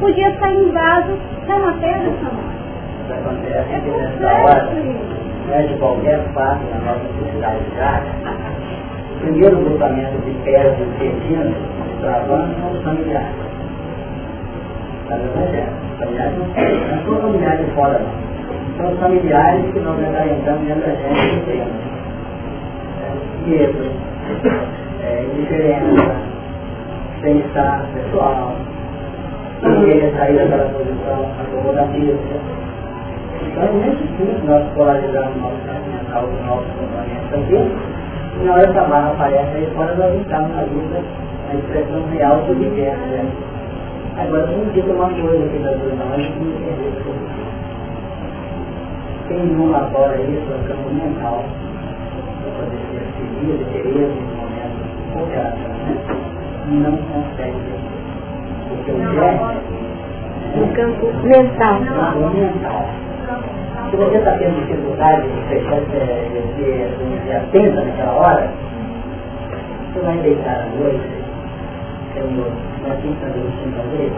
[0.00, 2.46] podia sair em vaso, sai uma pedra, Samuel.
[3.08, 4.20] É complexo.
[5.48, 8.02] Não é de qualquer fato na nossa sociedade já.
[9.14, 11.54] O primeiro grupamento de pedras pedindo,
[12.00, 13.28] travando, são os familiares.
[15.08, 15.68] Sabe o que é?
[15.98, 20.82] Familiares não são familiares de fora, não são os familiares que não estão entrando dentro
[20.82, 21.95] da gente do tema.
[23.46, 23.90] Medo,
[25.02, 26.16] é, indiferença,
[27.22, 28.54] bem-estar pessoal,
[29.62, 32.16] não querer sair daquela posição acomodatícia.
[33.42, 35.56] Então, nesse ponto, nós polarizamos nosso
[35.90, 37.70] mental, o nosso comportamento aqui,
[38.40, 41.02] e na hora que a barra aparece aí fora, nós estamos na vida,
[41.48, 43.06] na expressão real do universo.
[43.06, 43.24] Né?
[44.18, 46.96] Agora, vamos dizer uma coisa aqui da dor, não, a gente não entender
[49.28, 51.44] tem um relatório aí sobre o campo mental,
[52.42, 52.85] para poder
[53.36, 56.26] ser feliz e querer no momento qualquer, né?
[56.68, 57.54] não consegue.
[58.68, 59.02] Porque o que
[60.58, 61.80] No campo mental.
[61.80, 62.86] No campo mental.
[63.90, 65.88] Se você está tendo dificuldade de fechar, de
[66.56, 68.50] ser atenta naquela hora,
[69.92, 71.08] você vai deitar à noite,
[72.14, 72.50] Senhor,
[72.90, 74.12] assim fazer o Senhor fazer,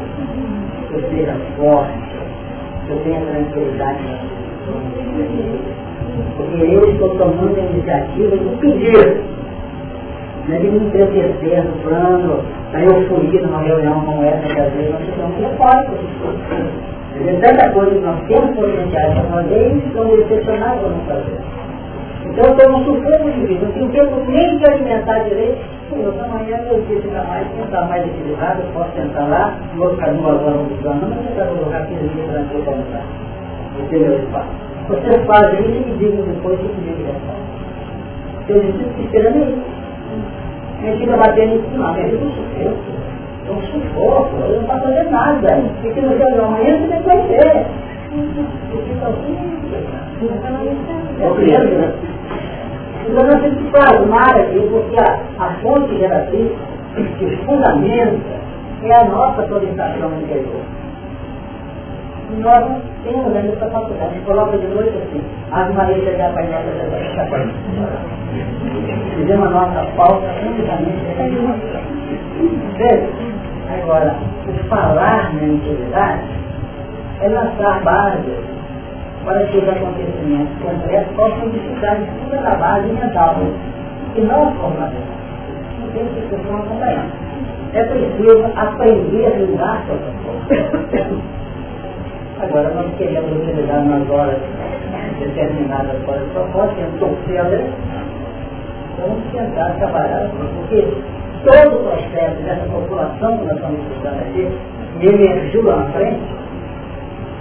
[0.92, 2.16] eu seja forte,
[2.88, 4.16] eu tenha tranquilidade na
[4.64, 5.87] sua
[6.36, 9.20] porque eu estou tomando a iniciativa de pedir,
[10.48, 14.72] não é de me entristecer no plano, da euforia numa reunião como essa, que às
[14.72, 15.98] vezes nós ficamos eufóricos.
[17.24, 21.38] Tem tanta coisa que nós temos potenciais para fazer e estamos decepcionados por não fazer.
[22.24, 25.58] Então eu estou num sufoco de vida, não tenho tempo nem de alimentar direito.
[25.90, 30.12] Eu amanhã meu dia fica mais, tentar mais equilibrado, eu posso sentar lá, vou ficar
[30.12, 33.02] duas horas no plano, mas eu quero colocar 15 dias para almoçar
[33.78, 34.67] o seu espaço.
[34.88, 37.48] Vocês fazem isso e digam depois que devia fazer.
[38.48, 39.62] Eu disse, esperando isso.
[40.78, 42.78] A gente fica batendo em cima, mas eu não sufoco.
[43.46, 45.58] Eu não sufoco, eu não posso fazer nada.
[45.84, 47.66] E se você olhar amanhã, você vai ver.
[51.20, 51.92] É o primeiro, né?
[53.10, 56.50] Então nós temos que plasmar aqui, porque a, a fonte geratriz,
[57.18, 58.38] que fundamenta,
[58.84, 60.77] é a nossa orientação interior
[62.36, 64.10] nós não temos ainda essa faculdade.
[64.10, 66.64] A gente coloca de noite assim, as Maria chegar para nós,
[69.16, 70.26] fizemos a nossa pauta.
[72.76, 73.08] Veja,
[73.70, 76.22] Agora, o falar na intimidade
[77.20, 78.38] é lançar bases
[79.24, 83.36] para que os acontecimentos concretos possam edificar em cima da base mental
[84.14, 85.02] e não formação.
[85.80, 87.12] Não tem que ser acompanhando.
[87.74, 91.38] É preciso aprender a lidar com essa coisa.
[92.40, 94.38] Agora, nós queremos utilizar nas horas
[95.18, 97.44] determinadas para o eu torcer a
[98.98, 100.86] vamos tentar trabalhar, porque
[101.44, 104.48] todo o processo dessa população que nós estamos estudando aqui,
[105.00, 106.20] e emergiu lá na frente,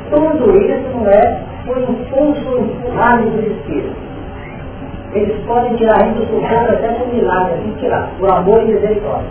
[0.09, 4.07] tudo isso não é por impulso empurrado do Espírito.
[5.13, 9.29] Eles podem tirar gente do sufoco até com milagre, assim tirar, por amor e misericórdia.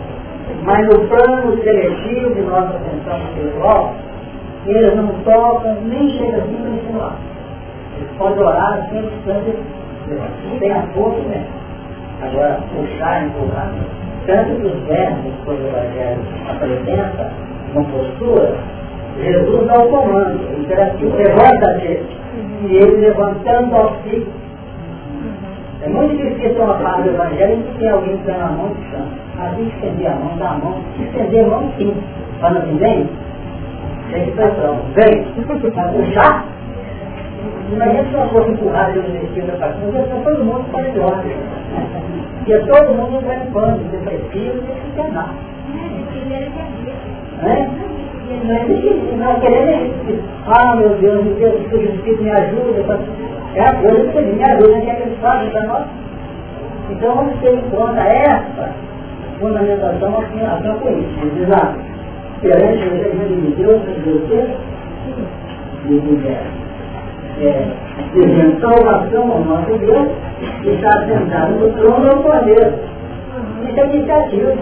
[0.63, 3.95] Mas no plano seletivo de nossa atenção espiritual,
[4.71, 7.17] eles não tocam, nem chegam assim para ensinar.
[7.97, 9.55] Eles podem orar sem distância,
[10.59, 11.67] tem a força mesmo.
[12.23, 13.73] Agora, puxar, empurrar,
[14.27, 17.31] tanto que os verbos, quando o Evangelho apresenta
[17.75, 18.57] uma postura,
[19.23, 22.01] Jesus dá o comando, imperativo, levanta-te,
[22.63, 24.27] e ele levantando ao si.
[25.83, 28.69] É muito difícil ter uma parte do Evangelho que tem alguém que tem a mão
[28.69, 29.07] de chão.
[29.39, 31.95] Assim estender a mão, dá a mão, estender a mão sim,
[32.41, 33.07] para não vir
[34.11, 35.25] tem expressão, vem,
[35.73, 36.45] para puxar.
[37.73, 41.37] Imagina se uma coisa empurrada pelo destino da partida, todo mundo pode de ordem.
[42.47, 45.35] E todo mundo pano, depressivo se internar.
[47.43, 47.71] Né?
[48.45, 49.97] Não existe, não querendo
[50.47, 53.01] ah meu Deus, meu Deus, que o Espírito me ajuda.
[53.55, 55.87] É a coisa que me ajuda, que é que fazem para nós.
[56.91, 58.71] Então vamos ter em conta essa
[59.41, 61.27] fundamentação aqui na ação política.
[61.35, 61.49] Diz
[62.41, 64.57] perante o reino de Deus, você
[65.89, 66.43] e mulher.
[67.39, 67.67] É,
[68.15, 70.09] inventou a ação ao nosso Deus
[70.65, 72.73] e está sentado no trono ao poder.
[73.63, 74.53] Isso é iniciativa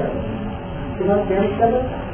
[0.99, 2.05] que nós temos que adotar.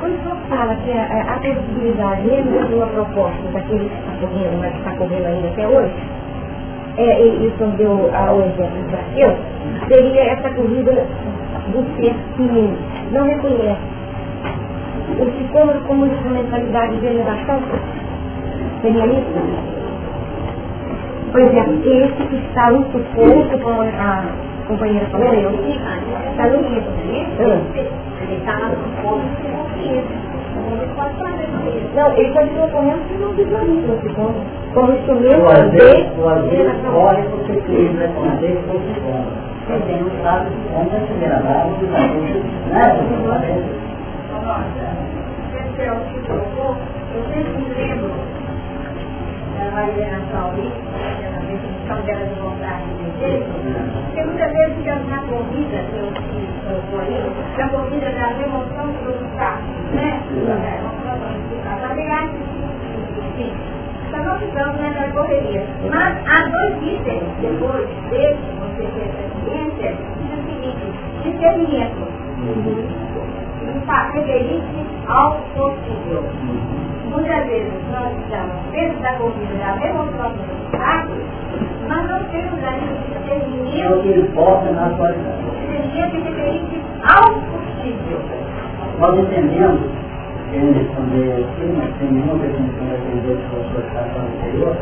[0.00, 4.12] Quando o senhor fala que a, a possibilidade mesmo de uma proposta daquele que está
[4.20, 5.94] correndo, mas que está correndo ainda até hoje,
[6.98, 9.36] é, e o senhor deu o exemplo do Brasil,
[9.88, 11.06] seria essa corrida
[11.72, 13.96] do ser que não reconhece
[15.18, 17.60] o psicôlogo como instrumentalidade de elevação.
[18.82, 19.76] Seria isso?
[21.32, 24.24] Por exemplo, esse que está no sufoco, como a
[24.66, 27.26] companheira falou, eu, está no livro, né?
[28.22, 29.20] Ele está no sufoco
[31.94, 34.40] não, ele continua correndo se não visualiza o psicólogo.
[34.74, 36.20] Como instrumento de...
[36.20, 38.58] O azeite corre porque Cristo é com azeite
[39.68, 42.38] Eu tenho um lado de conta, a primeira base, do azeite,
[42.70, 42.82] né?
[47.14, 48.10] Eu sempre me lembro
[49.58, 50.80] da Mariana Paulista,
[51.32, 53.46] da definição dela de vontade de desejo,
[54.06, 60.22] porque muitas vezes na corrida, que eu aí, na corrida da emoção do obstáculo, né?
[61.66, 62.28] A familiar,
[63.36, 63.52] sim.
[63.56, 63.75] Então
[64.24, 65.64] nós ficamos naquela correria.
[65.90, 70.84] Mas há dois itens depois desse, você ter essa experiência, diz o seguinte,
[71.22, 72.26] discernimento.
[73.80, 76.24] Está, referir-se ao possível.
[77.10, 81.22] Muitas vezes nós estamos dentro da corrida da demonstração do obstáculo,
[81.88, 83.82] mas não temos ainda o discernimento.
[83.82, 85.42] É o que importa na atualidade.
[85.60, 88.20] Discernimento referir-se ao possível.
[88.98, 89.80] Nós entendemos
[90.52, 94.76] ele responder aqui, mas tem nenhuma pretensão de atender a sua situação anterior,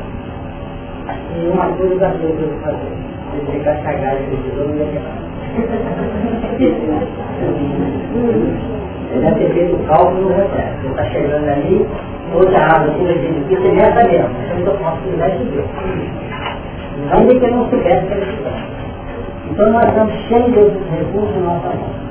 [1.37, 2.93] e uma coisa coisa eu fazer.
[3.35, 5.03] Se ficar cagado e precisou, não ia.
[9.11, 10.79] Ele deve ter o cálculo no reflexo.
[10.83, 11.87] Ele está chegando ali,
[12.33, 14.31] outra água que vai vir aqui, ele já está dentro.
[14.59, 15.67] Então, eu posso cuidar de Deus.
[17.11, 18.65] Não de que ele não soubesse que estivesse.
[19.51, 22.04] Então, nós estamos cheios desses recursos na nossa mão.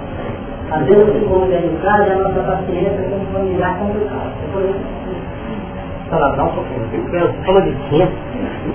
[0.73, 4.31] Às vezes eu fico organizado e a nossa paciência tem um familiar complicado.
[6.09, 6.81] Falar, um pouquinho.
[6.89, 8.11] Você falou de tempo,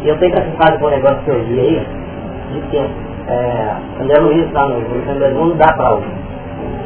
[0.05, 1.87] eu tenho preocupado com o negócio que eu vi aí,
[2.53, 2.95] de tempo.
[3.27, 6.03] É, André Luiz lá no Rio não dá para o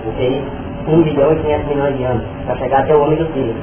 [0.08, 0.42] UTI
[0.88, 3.54] 1 bilhão e 500 milhões de anos, para chegar até o homem do filho.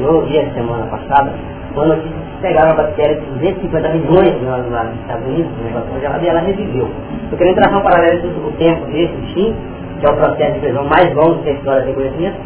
[0.00, 1.32] Eu ouvi a semana passada,
[1.74, 5.52] uma notícia que pegaram uma bactéria de 250 milhões de anos lá nos Estados Unidos,
[5.62, 6.88] e ela reviveu.
[7.30, 9.56] Eu queria traçar um paralelo entre o tempo desse bichinho
[10.02, 12.36] que é o processo de prisão mais longo que a história tem conhecimento,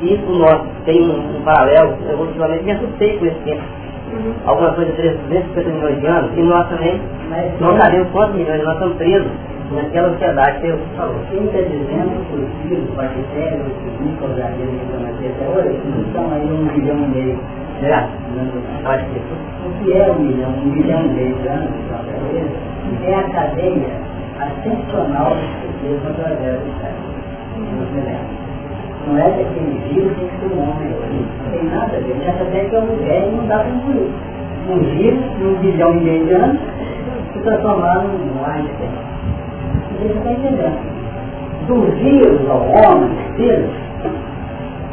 [0.00, 3.62] e o nosso tem um, um paralelo, evolutivamente me assustei com esse tempo.
[4.12, 4.32] Uhum.
[4.46, 8.62] Alguma coisa de 250 milhões de anos, e nós também Mas, não sabemos quantos milhões,
[8.62, 9.32] nós estamos presos
[9.72, 11.16] naquela sociedade que eu falou.
[11.30, 14.78] Quem está dizendo que os bactérias, os microorganismos
[15.18, 15.80] que estão até hoje,
[16.14, 17.38] não aí um milhão e meio
[17.80, 18.10] de anos?
[19.66, 21.70] O que é um milhão, um milhão e meio de anos,
[23.02, 24.14] é a cadeia
[24.46, 25.36] ascensional
[25.82, 27.14] mesmo através do sexo.
[29.06, 30.88] Não é que aquele vírus tem que ser um homem.
[30.88, 32.16] Não tem nada a ver.
[32.24, 34.10] Já até que é uma mulher não dá para incluir.
[34.70, 36.60] Um vírus, um bilhão e meio de anos,
[37.32, 38.88] se transformaram num Einstein.
[39.98, 40.94] Você está entendendo?
[41.66, 43.70] Do vírus ao homem, vírus,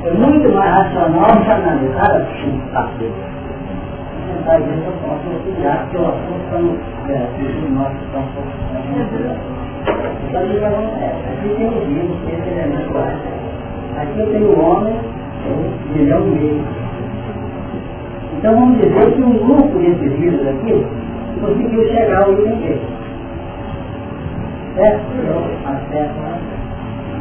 [0.03, 2.89] é muito mais racional que analisar assim, tá?
[4.31, 6.71] Eu auxiliar, o assunto está no
[7.75, 7.99] nosso?
[11.31, 13.07] Aqui tem o vírus, tem esse elemento lá.
[13.97, 14.95] Aqui eu tenho o homem,
[15.47, 16.63] um milhão e meio.
[18.37, 20.85] Então vamos dizer que um grupo desses vírus aqui
[21.41, 22.81] conseguiu chegar ao item dele.
[24.75, 25.03] Certo?
[25.65, 26.37] Acesso lá.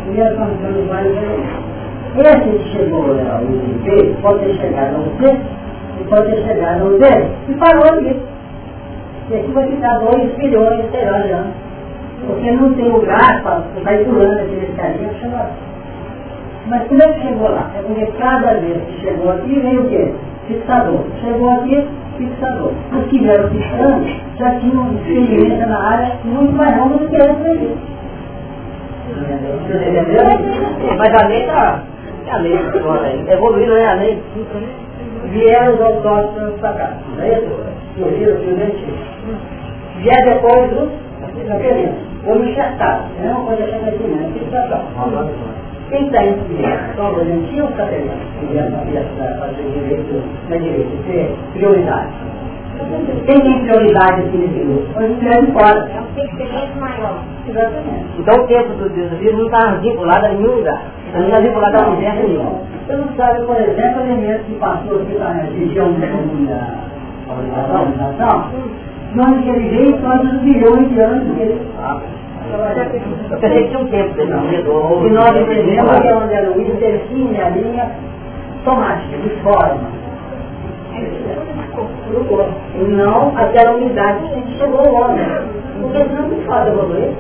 [0.06, 1.70] E nós estamos vários elementos.
[2.16, 5.40] Esse que chegou ao item B pode ter chegado ao C
[6.00, 7.06] e pode ter chegado ao D
[7.48, 8.22] e parou ali.
[9.30, 11.54] E aqui vai ficar 2 bilhões, sei lá, de anos.
[12.26, 15.50] Porque não tem lugar para sair pulando aquele carinha chamado.
[16.66, 17.70] Mas como é que chegou lá?
[17.78, 20.12] É porque cada vez que chegou aqui veio o quê?
[20.46, 21.00] Fixador.
[21.22, 21.88] Chegou aqui,
[22.18, 22.72] fixador.
[22.92, 27.48] Os que vieram fixando já tinham experiência na área muito mais longa do que essa
[27.48, 27.76] aí.
[29.10, 30.96] Entendeu?
[30.98, 31.82] Mas a lei está.
[32.30, 33.86] A lei está evoluindo, né?
[33.86, 34.22] A lei.
[35.24, 36.92] Vieram os autóctonos para cá.
[37.16, 37.50] Não é isso?
[37.96, 39.10] Surgiram os científicos.
[39.98, 41.90] Vier depois os aqueles.
[42.26, 43.06] Ou enxertados.
[43.20, 44.30] Não é uma coisa chamada de né?
[44.34, 45.50] fixação.
[45.90, 46.36] Quem está em
[46.96, 48.26] só o gentil ou cadeirante?
[48.38, 48.62] Queria
[49.40, 52.08] fazer direito, não é direito, ter prioridade.
[53.26, 55.00] Tem prioridade aqui nesse grupo?
[55.00, 55.88] Os mulheres fora.
[56.14, 57.22] Tem que ser muito maior.
[57.48, 58.04] Exatamente.
[58.18, 60.82] Então o tempo do Deus do não está vinculado a nenhum lugar.
[61.14, 62.52] Não está vinculado a mulher nenhuma.
[62.86, 66.06] Você não sabe, por exemplo, o elemento que passou aqui na região da
[67.32, 68.50] organização,
[69.14, 71.60] nós que ele veio quantos milhões de anos que ele
[72.50, 75.06] eu pensei que tinha um tempo definido.
[75.06, 77.90] E nós entendemos que é onde era o define a linha
[78.64, 80.00] somática, de forma.
[82.74, 85.26] E não aquela unidade que chegou ao homem.
[85.80, 87.12] Porque senão não pode evoluir.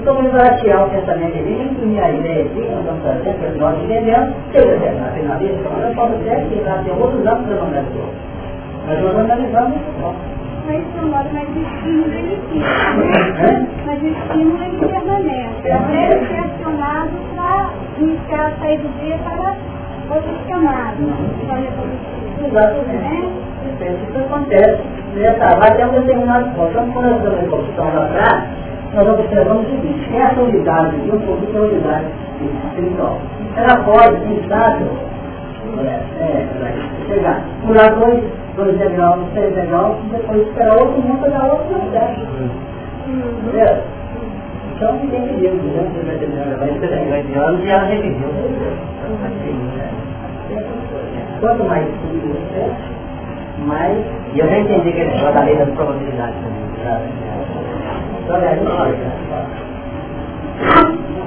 [0.00, 3.60] Então vamos baratear o pensamento de mim, imprimir a ideia aqui, nós estamos fazendo, que
[3.60, 7.70] nós entendemos, seja na finalista, eu posso até que tem outros anos eu não
[8.86, 10.32] Mas nós analisamos isso
[10.66, 12.66] mas sonora, mas o estímulo ele fica.
[13.84, 15.70] Mas o estímulo ele permanece.
[15.70, 19.56] Até ser acionado para iniciar a sair do dia para
[20.10, 20.98] outras camadas.
[22.44, 23.42] Exatamente.
[23.82, 24.82] Isso acontece.
[25.58, 26.70] Vai ter um determinado ponto.
[26.70, 28.44] Então, quando nós estamos em construção lá atrás,
[28.94, 32.06] nós observamos o seguinte, essa unidade de um pouquinho da unidade
[32.68, 33.18] espiritual.
[33.56, 34.88] Ela pode, instável,
[35.78, 36.46] é, é,
[37.08, 38.22] chegar, pular dois
[38.56, 42.16] dois degraus, três degraus, depois esperar outro mundo para outro lugar.
[43.06, 44.01] Entendeu?
[44.82, 45.86] Então ninguém pediu, né?
[47.64, 48.28] E ela reviviu.
[51.38, 52.68] Quanto mais simples é,
[53.64, 53.96] mais...
[54.34, 56.64] E eu já entendi que ele fala da lei das probabilidades também.
[58.24, 58.96] Então, é, não olha.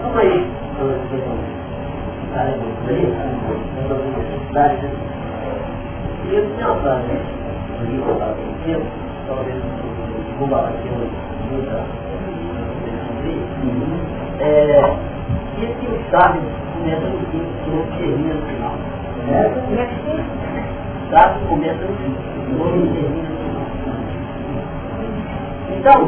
[0.04, 0.50] Como é isso?
[6.26, 7.08] E eu tinha uma frase,
[7.80, 8.82] no livro da Argentina,
[9.28, 9.56] talvez
[10.28, 10.74] divulgar
[13.32, 14.98] muita é,
[15.58, 18.76] diz que os sábios começam no fim, não termina no final.
[19.66, 19.96] Como é que
[21.04, 22.16] Os sábios começam no fim,
[22.52, 23.66] não termina no final.
[25.78, 26.00] Então,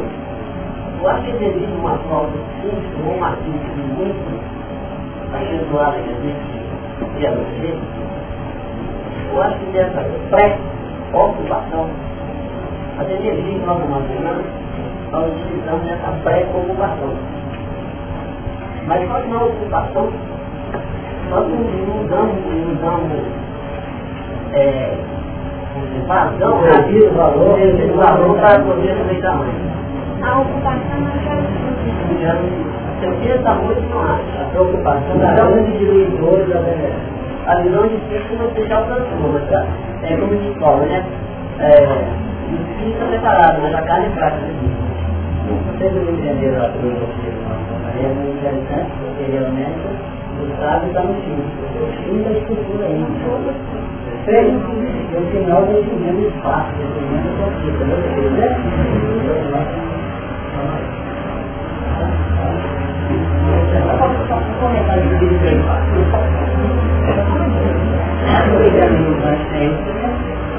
[1.01, 4.57] eu acho que existe uma prova simples, ou uma simples muito
[5.34, 6.57] acentuada que existe,
[7.18, 7.78] que é você,
[9.32, 11.89] eu acho que dessa pré-ocupação,
[12.99, 14.45] as energias que nós imaginamos,
[15.12, 17.14] nós utilizamos nessa pré-ocupação.
[18.88, 20.10] Mas nós na ocupação,
[21.30, 23.24] nós não damos, não damos
[24.53, 24.97] é,
[26.08, 29.55] vazão, devido valor, devido valor para poder aproveitar mais.
[30.24, 31.12] A ocupação não
[32.99, 34.41] Seu filho está muito não acha.
[34.41, 39.66] A preocupação da grande diluidora da benéfica a visão de si como especial transforma, tá?
[40.03, 41.05] É como se fala, né?
[41.60, 41.80] É,
[42.51, 44.38] o espírito está preparado, mas a carne é fraca.
[45.78, 47.70] Vocês não entenderam a filosofia do nosso
[48.02, 49.78] é muito interessante, porque realmente
[50.42, 51.38] o sábio está no fim.
[51.38, 53.54] O fim da estrutura ainda.
[54.26, 54.74] Perfeito?
[54.74, 55.62] E o final
[56.30, 57.86] espaço, definindo o conflito.
[57.86, 57.94] Né?
[64.00, 65.28] Vamos comentar isso aqui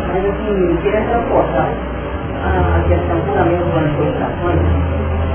[0.08, 1.68] mas assim, queria transportar
[2.44, 4.60] a questão puramente das corporações,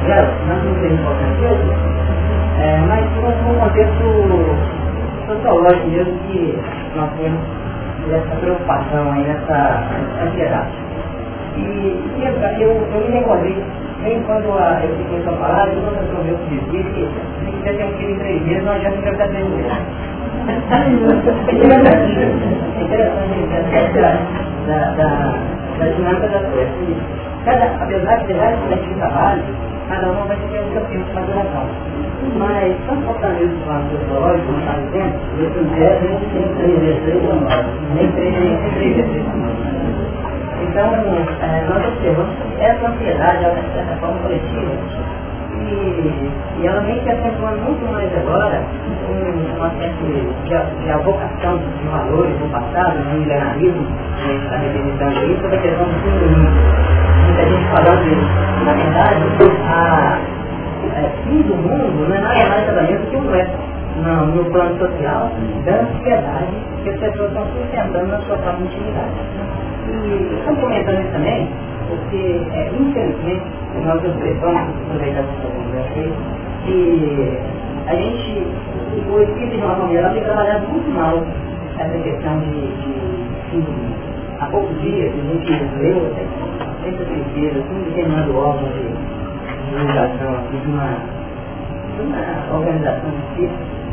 [0.05, 1.51] delas, não tem importância,
[2.59, 3.05] é, mas
[3.43, 4.05] num contexto
[5.27, 6.59] sociológico mesmo que
[6.95, 7.39] nós temos
[8.09, 9.83] dessa preocupação aí, nessa
[10.23, 10.71] ansiedade.
[11.55, 13.63] E, eu, eu, eu me recordei,
[14.01, 17.07] nem quando a, eu fiquei com a palavra, quando eu meu que dizia que
[17.45, 19.77] se quiser ter um filho em três dias, não adianta engravidar três mulheres.
[22.81, 23.99] Interessante, interessante
[24.67, 25.07] da, da,
[25.79, 26.71] da dinâmica da coisa.
[27.45, 29.43] Cada, apesar de ter vários de trabalho,
[29.89, 31.67] cada um vai ter o seu tempo de maturação.
[32.37, 37.49] Mas, tanto fortaleza do lado sociológico, como está dizendo, eu quiser, nem três três anos,
[37.95, 39.23] nem três nem três.
[40.63, 40.87] Então,
[41.41, 43.43] é, nós observamos essa ansiedade,
[43.73, 44.71] certa forma, coletiva,
[45.61, 48.63] e, ela vem se acentuando muito mais agora
[49.05, 50.03] com uma espécie
[50.45, 53.85] de, de avocação de valores do passado, no milenarismo,
[54.23, 56.53] que está representando isso, sobre a questão do do mundo.
[57.25, 58.65] Muita gente falando isso.
[58.65, 59.23] Na verdade,
[59.67, 60.19] a,
[60.95, 64.45] é, fim do mundo não é nada mais nada menos que um eco no, no
[64.51, 65.31] plano social
[65.65, 69.11] da ansiedade que as pessoas estão sustentando na sua própria intimidade.
[69.87, 71.49] E estão comentando isso também,
[71.87, 73.43] porque, é, infelizmente,
[73.85, 76.13] nós observamos, aproveitar essa conversa aí,
[76.65, 77.37] que
[77.87, 78.47] a gente,
[79.09, 81.23] o espírito de uma maneira, tem trabalhado muito mal
[81.77, 83.63] essa questão de, de, de
[84.39, 86.13] há poucos dias, a gente leu,
[86.83, 89.13] muita tristeza, assim, determinado órgão de
[89.69, 90.97] divulgação aqui de uma,
[91.95, 93.83] de uma organização de espírito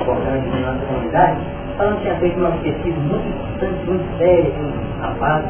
[0.00, 1.40] importante na nossa comunidade,
[1.76, 5.44] falando que tinha feito uma pesquisa muito importante, muito séria, com um rapaz,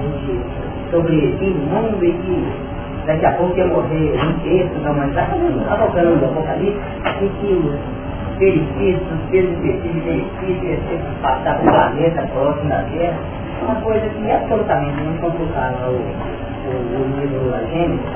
[0.92, 5.32] sobre do mundo e que daqui a pouco ia morrer um terço da humanidade,
[5.68, 6.80] avocando o Apocalipse,
[7.22, 12.68] e que os benefícios, os pesos específicos benefícios iam ser passar para o planeta próximo
[12.68, 13.18] da Terra,
[13.62, 18.06] uma coisa que absolutamente não consultava o, o, o livro da Gênesis,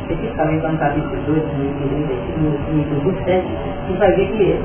[0.00, 1.42] especificamente no capítulo 2,
[2.38, 3.46] no início 27,
[3.90, 4.60] e vai ver que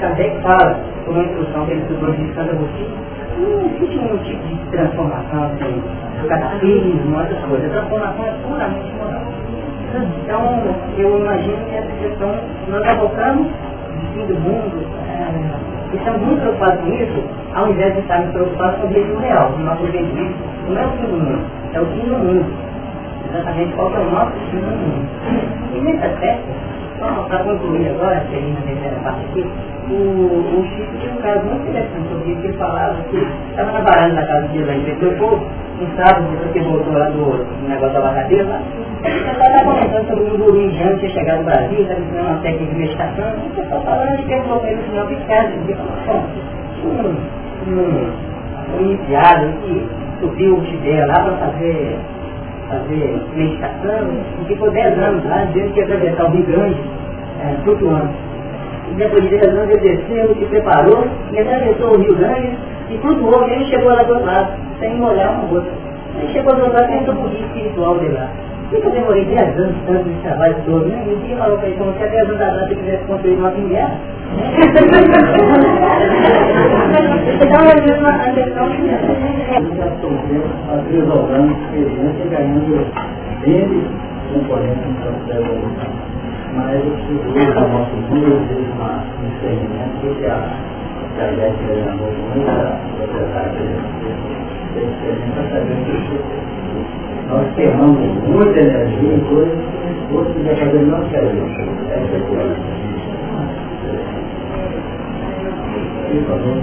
[0.00, 2.90] Kardec fala, por uma instrução que ele estudou de Santa Agostinho,
[3.38, 5.82] não existe nenhum tipo de transformação, assim,
[6.28, 7.70] cataclismo, essas coisas.
[7.70, 9.22] A transformação é puramente moral.
[10.22, 10.62] Então,
[10.98, 12.34] eu imagino que essa questão,
[12.68, 17.24] nós abocamos de fim do mundo, é, estamos muito preocupados com isso,
[17.54, 20.34] ao invés de estarmos preocupados com o objetivo real, o nosso objetivo
[20.68, 22.68] não é o fim do mundo, é o fim do mundo.
[23.28, 25.08] Exatamente qual é o nosso fim do mundo.
[25.74, 26.48] E nesse aspecto,
[26.98, 29.46] para concluir agora, seguindo a terceira parte aqui,
[29.90, 33.80] o, o Chico tinha um caso muito interessante, vi que ele falava que estava na
[33.80, 35.40] varanda da casa dele lá em Petropoulos,
[35.80, 38.60] um sábado, depois que voltou lá do, negócio da abacateira lá,
[39.04, 42.38] ele estava comentando sobre um guru indiano que tinha chegado no Brasil, estava ensinando uma
[42.40, 45.74] técnica de meditação, e o pessoal falando de para ele no final de casa, ele
[45.74, 46.24] falou,
[46.84, 49.88] um, um, um iniciado que
[50.20, 51.98] subiu o Tibete lá para fazer
[52.68, 54.08] fazer meditação,
[54.40, 56.80] e ficou 10 anos lá, dizendo que ia atravessar o Rio Grande,
[57.40, 58.10] é, flutuando.
[58.90, 62.58] E depois de 10 anos ele desceu, se preparou, e atravessou o Rio Grande,
[62.90, 65.70] e flutuou, e ele chegou lá do outro lado, sem molhar uma gota.
[66.16, 68.28] Ele chegou do outro lado e entrou o guia espiritual dele lá.
[68.70, 71.02] E eu demorei 10 anos, tanto de trabalho todo, né?
[71.08, 73.50] E o dia falou para ele, como se 10 anos atrás você quisesse construir uma
[73.50, 73.98] guerra.
[77.40, 78.68] então, a questão
[81.50, 82.86] experiência ganhando
[84.32, 85.90] componentes no processo de evolução.
[86.54, 86.90] Mas o
[87.68, 90.36] nossa vida, às vezes, uma, um experimento que a
[91.16, 93.64] Kardec ganhou muita propriedade
[94.74, 96.57] desse experimento, sabendo que
[97.28, 101.42] nós queimamos muita energia em coisas que os outros já fazendo não querem.
[101.90, 102.56] Essa é a coisa.
[106.08, 106.56] E falou,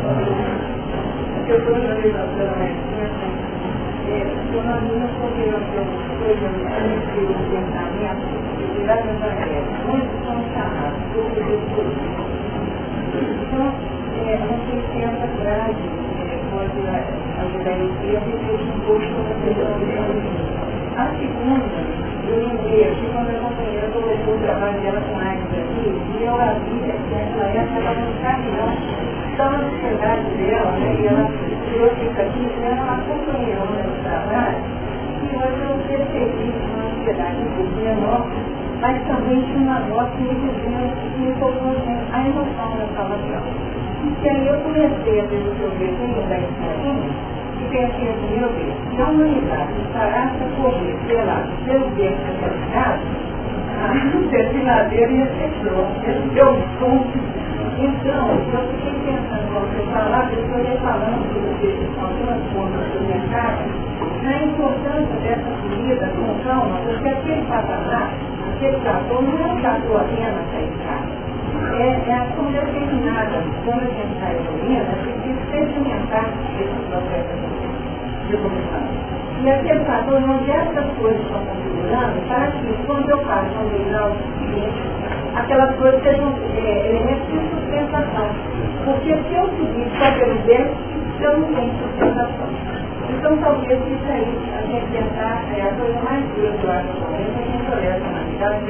[1.47, 2.12] eu estou e
[10.26, 11.93] são chamados por Jesus.
[13.16, 13.68] Então,
[14.26, 15.70] é, não se pode ajudar
[20.95, 21.68] a que segunda,
[22.28, 26.34] eu lembrei aqui quando a companheira colocou o trabalho dela com a aqui, e eu
[26.34, 28.72] a vi que ela ia trabalhar no caminhão
[29.32, 31.30] estava na sociedade dela, né, e ela
[31.70, 34.64] tirou isso aqui, né, ela acompanhou né, o trabalho,
[35.22, 38.24] e hoje eu percebi uma sociedade um pouco menor,
[38.80, 41.76] mas também tinha uma voz que me dizia que me tocou
[42.14, 43.74] a emoção da sala de.
[44.22, 47.10] E aí eu comecei a ver o seu desenho da escolinha,
[47.60, 52.99] e pensei assim, meu Deus, se a humanidade parasse a correr pela, pelo bem da
[53.76, 53.88] a
[54.32, 57.45] desfiladeira ia ser pronto, ia ser um ponto
[57.78, 63.03] então, eu fiquei pensando, quando você falar, eu ia falando sobre esse faltando contra o
[63.03, 63.68] mercado,
[64.24, 68.12] na importância dessa comida com calma, porque aquele patamar,
[68.56, 71.24] aquele trator não é um trator apenas para escada.
[71.74, 76.26] É, é como determinada, quando a gente está evoluindo, a gente tem que sedimentar
[76.60, 77.36] esse processo
[78.28, 79.06] de evolução.
[79.43, 84.16] E a questão onde essas coisas estão configurando para que, quando eu faço um leilão
[85.36, 88.30] aquelas coisas sejam é, elementos de sustentação.
[88.86, 92.85] Porque se eu seguir só pelo déficit, eu não tenho sustentação.
[93.18, 96.95] Então, talvez isso aí, a gente tentar, é a coisa mais dura que eu acho
[97.16, 98.66] é a gente olhar essa humanidade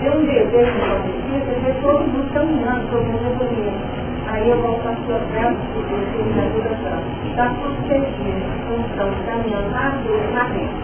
[0.00, 4.00] ter um desejo de acontecer, é ver todo mundo caminhando, todo mundo evoluindo.
[4.28, 7.04] Aí eu vou para a sua frente, porque isso me ajuda tanto.
[7.28, 8.40] Está tudo certinho,
[8.80, 10.80] estamos caminhando na dor, na frente.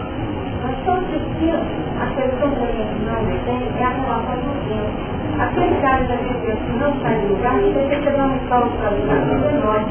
[0.61, 1.65] Mas só assistindo,
[1.97, 5.26] a questão que a gente não tem é a relação do tempo.
[5.39, 8.39] Aquele cara da gente que não sai do lugar, a gente tem que dar um
[8.49, 9.85] salto para o lugar é nós.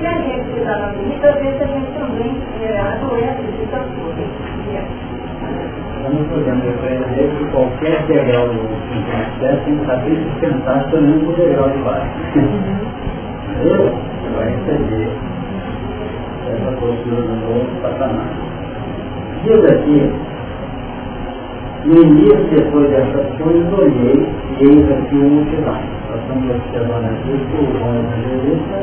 [0.00, 4.26] Se a gente fizer na vida, vezes a gente também é, adoece de tantas coisas.
[6.02, 11.70] Nós podemos repreender que qualquer degrau do que tem que saber sustentar também o degrau
[11.70, 12.10] de baixo.
[13.58, 15.10] Você vai entender
[16.48, 18.28] essa postura do novo patamar.
[19.44, 20.12] Diz aqui,
[21.96, 24.26] início, depois dessas coisas, olhei
[24.58, 25.80] e eis aqui o multidão.
[26.10, 28.76] Nós estamos observando aqui que o João Evangelista,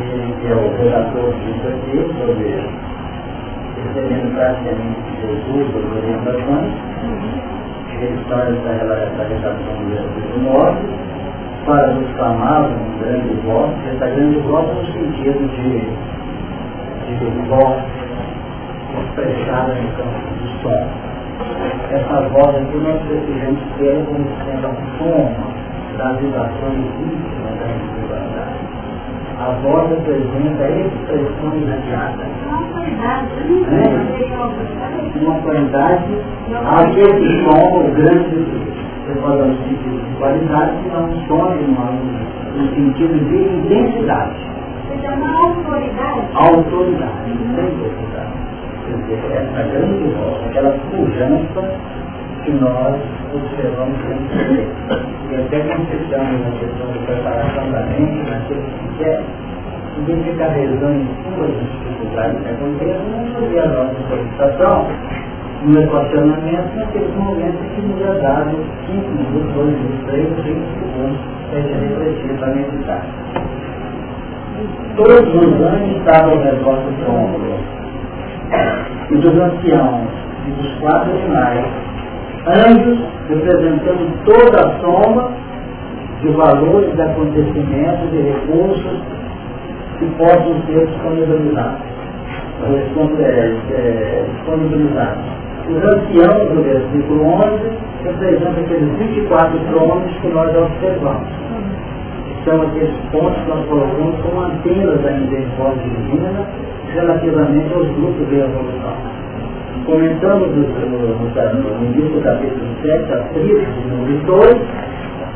[0.00, 2.48] ele que é o relator disso aqui, sobre
[3.82, 6.72] recebendo praticamente Jesus, as orientações,
[8.00, 9.74] ele faz essa redação
[10.32, 11.12] do morte,
[11.64, 15.80] para nos chamar um grande voto, essa grande voto no sentido de,
[17.18, 17.82] de voto
[19.00, 21.11] expressada no campo do som.
[21.90, 25.44] Essa voz aqui nós precisamos ter como sendo a soma
[25.98, 28.62] das vibrações íntimas da individualidade.
[29.40, 32.22] A voz representa a expressão irradiada.
[33.72, 33.88] É?
[35.20, 36.12] Uma qualidade,
[36.64, 38.38] aquele som, o grande,
[39.04, 41.44] você pode dar um sentido de qualidade, que não um som
[42.56, 44.36] no sentido de intensidade.
[44.86, 46.20] Você chama autoridade?
[46.34, 48.51] Autoridade, sem dúvida
[48.92, 51.62] essa grande voz, aquela pujança
[52.44, 52.96] que nós
[53.34, 54.66] observamos sempre.
[55.30, 59.22] E até quando estamos na questão de preparação da mente, naquilo que quer,
[59.98, 64.86] ninguém fica rezando em das dificuldades que acontecem, não fazer a nossa solicitação
[65.64, 71.20] no equacionamento naqueles momentos que nos é dado 5 minutos, 2 minutos, 3, 5 segundos
[71.50, 73.02] para a refletir, para meditar.
[74.96, 77.81] Todos os anos estavam ao redor do tronco
[79.10, 80.08] e dos anciãos
[80.46, 81.66] e dos quatro animais,
[82.46, 82.98] anjos
[83.28, 85.30] representando toda a soma
[86.20, 89.00] de valores, de acontecimentos e recursos
[89.98, 91.92] que possam ser disponibilizados.
[93.18, 95.24] É, é, disponibilizados.
[95.68, 101.28] Os anciãos, no versículo 11, representam aqueles 24 tronos que nós observamos.
[102.44, 106.46] São aqueles pontos que nós colocamos como antenas da misericórdia divina
[106.94, 108.96] relativamente aos grupos de evolução.
[109.86, 110.62] Comentamos no,
[111.84, 114.56] início do capítulo 7, a de número 2,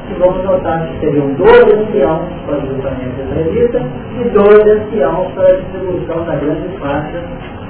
[0.09, 3.83] e vamos notar que seriam dois anciãos para o grupamento israelita
[4.15, 7.23] e dois anciãos para a distribuição da grande faixa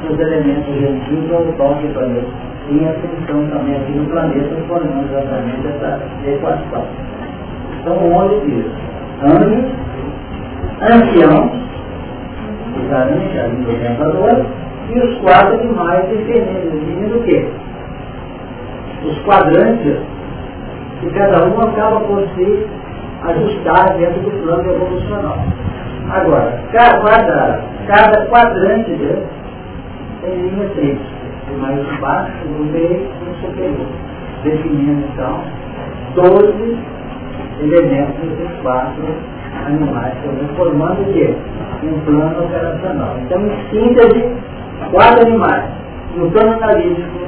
[0.07, 2.26] dos elementos gentios ao toque planeta.
[2.68, 6.84] E a função também aqui no planeta, formando exatamente essa equação.
[7.80, 8.66] Então, onde diz?
[9.22, 9.64] Anjos,
[10.82, 11.53] anciãos,
[12.85, 14.47] exatamente a língua orientadora,
[14.89, 17.49] e os quadros animais defendendo, definindo o quê?
[19.05, 19.99] Os quadrantes,
[21.01, 22.66] que cada um acaba por se
[23.22, 25.39] ajustar dentro do plano evolucional.
[26.11, 29.27] Agora, cada, cada quadrante dele
[30.22, 31.14] tem linha triste,
[31.53, 33.87] o mais baixo, o meio e o superior,
[34.45, 35.41] definindo então
[36.14, 36.79] 12
[37.61, 39.05] elementos dos quatro
[39.66, 40.14] animais,
[40.57, 41.34] formando o quê?
[41.82, 43.16] Um plano operacional.
[43.24, 44.32] Então, em síntese,
[44.90, 45.64] quatro animais.
[46.16, 47.26] No plano analítico,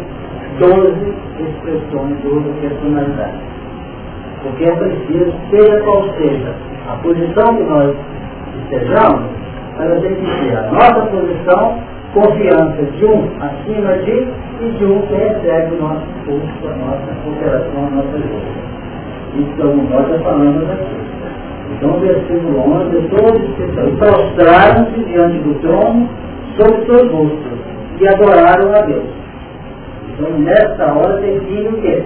[0.58, 3.40] 12 expressões, 12 personalidades.
[4.42, 6.54] Porque é preciso, seja qual seja
[6.88, 7.94] a posição que nós
[8.62, 9.22] estejamos,
[9.78, 11.78] ela tem que ser a nossa posição,
[12.14, 14.28] confiança de um acima de
[14.60, 18.68] e de um que recebe o nosso impulso, a nossa operação, a nossa luta.
[19.36, 21.17] Então, nós já falamos aqui.
[21.76, 23.88] Então, versículo 11 é todo especial.
[23.88, 26.08] E prostraram-se diante do trono
[26.56, 27.58] sobre seus rostos
[28.00, 29.04] e adoraram a Deus.
[30.08, 32.02] Então, nesta hora, define o quê?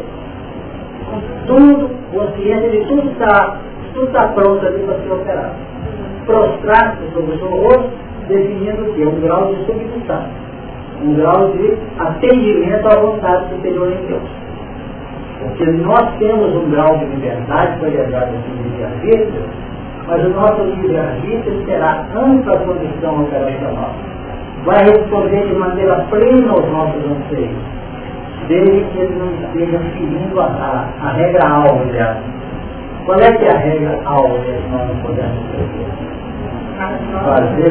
[1.47, 3.57] Tudo, consciência de tudo está,
[3.95, 5.55] tudo está pronto ali para ser operado.
[6.27, 7.91] Prostrar-se sobre o seu rosto,
[8.29, 9.05] definindo o quê?
[9.05, 10.25] Um grau de submissão.
[11.03, 14.42] Um grau de atendimento à vontade superior em Deus.
[15.43, 19.43] Porque nós temos um grau de liberdade para viajar no livre-arbítrio,
[20.07, 23.91] mas o nosso livre-arbítrio terá ampla condição operacional.
[24.65, 27.51] Vai responder de maneira plena aos nossos anseios,
[28.47, 32.19] desde que ele não esteja seguindo a, a, a regra aliás.
[33.05, 36.13] Qual é que é a regra alvo que nós não podemos seguir?
[37.25, 37.71] Fazer,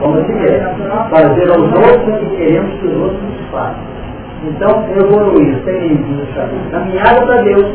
[0.00, 0.74] como se quer,
[1.10, 3.95] fazer aos outros o que queremos que os outros façam.
[4.44, 5.96] Então, evoluir, sem
[6.70, 7.74] caminhada para Deus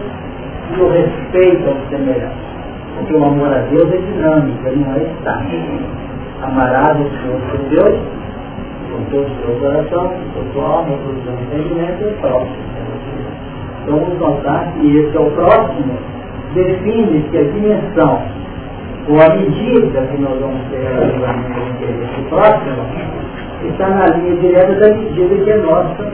[0.77, 2.51] e respeito ao semelhante.
[2.97, 6.01] Porque o amor a Deus é dinâmico, ele não é estático.
[6.43, 7.99] Amarás o Senhor seu Deus
[8.91, 12.71] com todo o seu coração, com sua alma, com o seu entendimento e o próximo.
[13.83, 15.97] Então vamos notar que esse é o próximo,
[16.53, 18.21] define que a dimensão
[19.07, 22.85] ou a medida que nós vamos ter relativamente ao interesse próximo
[23.67, 26.11] está na linha direta da medida que é nossa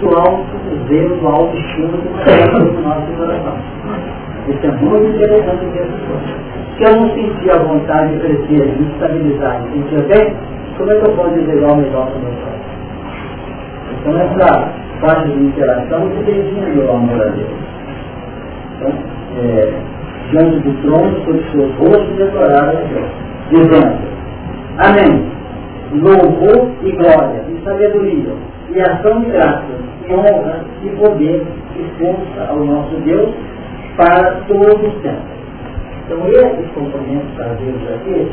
[0.00, 0.44] do alto
[0.88, 3.56] zelo, do alto estímulo que nós temos no nosso coração.
[4.48, 9.62] Isso é muito interessante que Se eu não sentir a vontade de crescer, de estabilizar,
[9.62, 10.36] de sentir bem,
[10.76, 12.56] como é que eu posso desejar o melhor para o meu pai?
[13.98, 17.48] Então essa parte de interação se define o amor a Deus.
[18.76, 18.92] Então,
[19.38, 19.72] é,
[20.30, 23.08] diante do trono, sobre seus rostos decoraram a Deus,
[23.50, 24.16] dizendo,
[24.78, 25.36] Amém.
[25.92, 28.32] Louvor e glória, e sabedoria,
[28.74, 31.46] e ação de graças, honra, e poder,
[31.76, 33.30] e força ao nosso Deus
[33.96, 35.36] para todos os tempos.
[36.04, 38.30] Então esses componentes Deus aqui,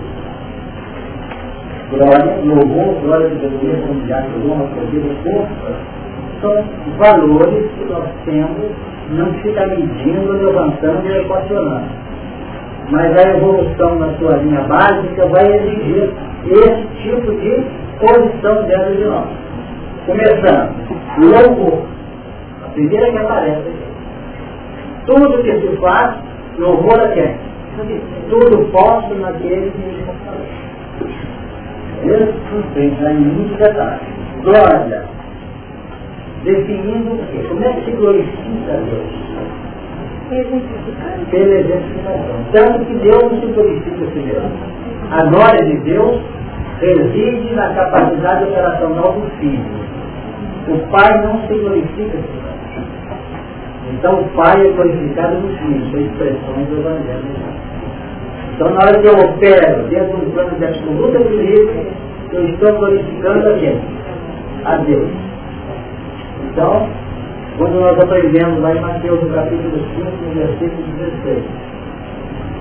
[1.90, 6.04] glória, louvor, glória, sabedoria, comunidade, honra, poder e força,
[6.42, 6.64] são
[6.98, 8.72] valores que nós temos,
[9.12, 12.04] não fica medindo, levantando e equacionando.
[12.92, 16.12] Mas a evolução na sua linha básica vai exigir
[16.46, 17.66] esse tipo de
[18.00, 19.43] posição dentro de nós.
[20.06, 20.74] Começando,
[21.18, 21.86] louvor.
[22.66, 23.72] A primeira que aparece.
[25.06, 26.16] Tudo que se faz,
[26.58, 27.36] louvor a quem?
[28.30, 30.64] Tudo posso naquele que me fortalece.
[32.04, 34.02] Isso tem já em muitos detalhes.
[34.44, 35.06] Glória.
[36.44, 37.46] Definindo o quê?
[37.48, 39.24] Como é que se glorifica Deus?
[41.32, 42.36] Pela exemplificação.
[42.52, 44.52] Tanto que Deus não se glorifica a si mesmo.
[45.12, 46.22] A glória de Deus
[46.82, 49.64] reside na capacidade operacional do Filho.
[50.68, 52.18] O Pai não se glorifica.
[53.92, 57.26] Então o Pai é glorificado no Filho, são expressões do Evangelho.
[58.56, 61.86] Então na hora que eu opero dentro do plano de absoluto equilíbrio,
[62.32, 63.80] eu estou glorificando a quem?
[64.66, 65.10] A Deus.
[66.52, 66.88] Então,
[67.58, 70.84] quando nós aprendemos lá em Mateus no capítulo 5, no versículo
[71.24, 71.44] 16,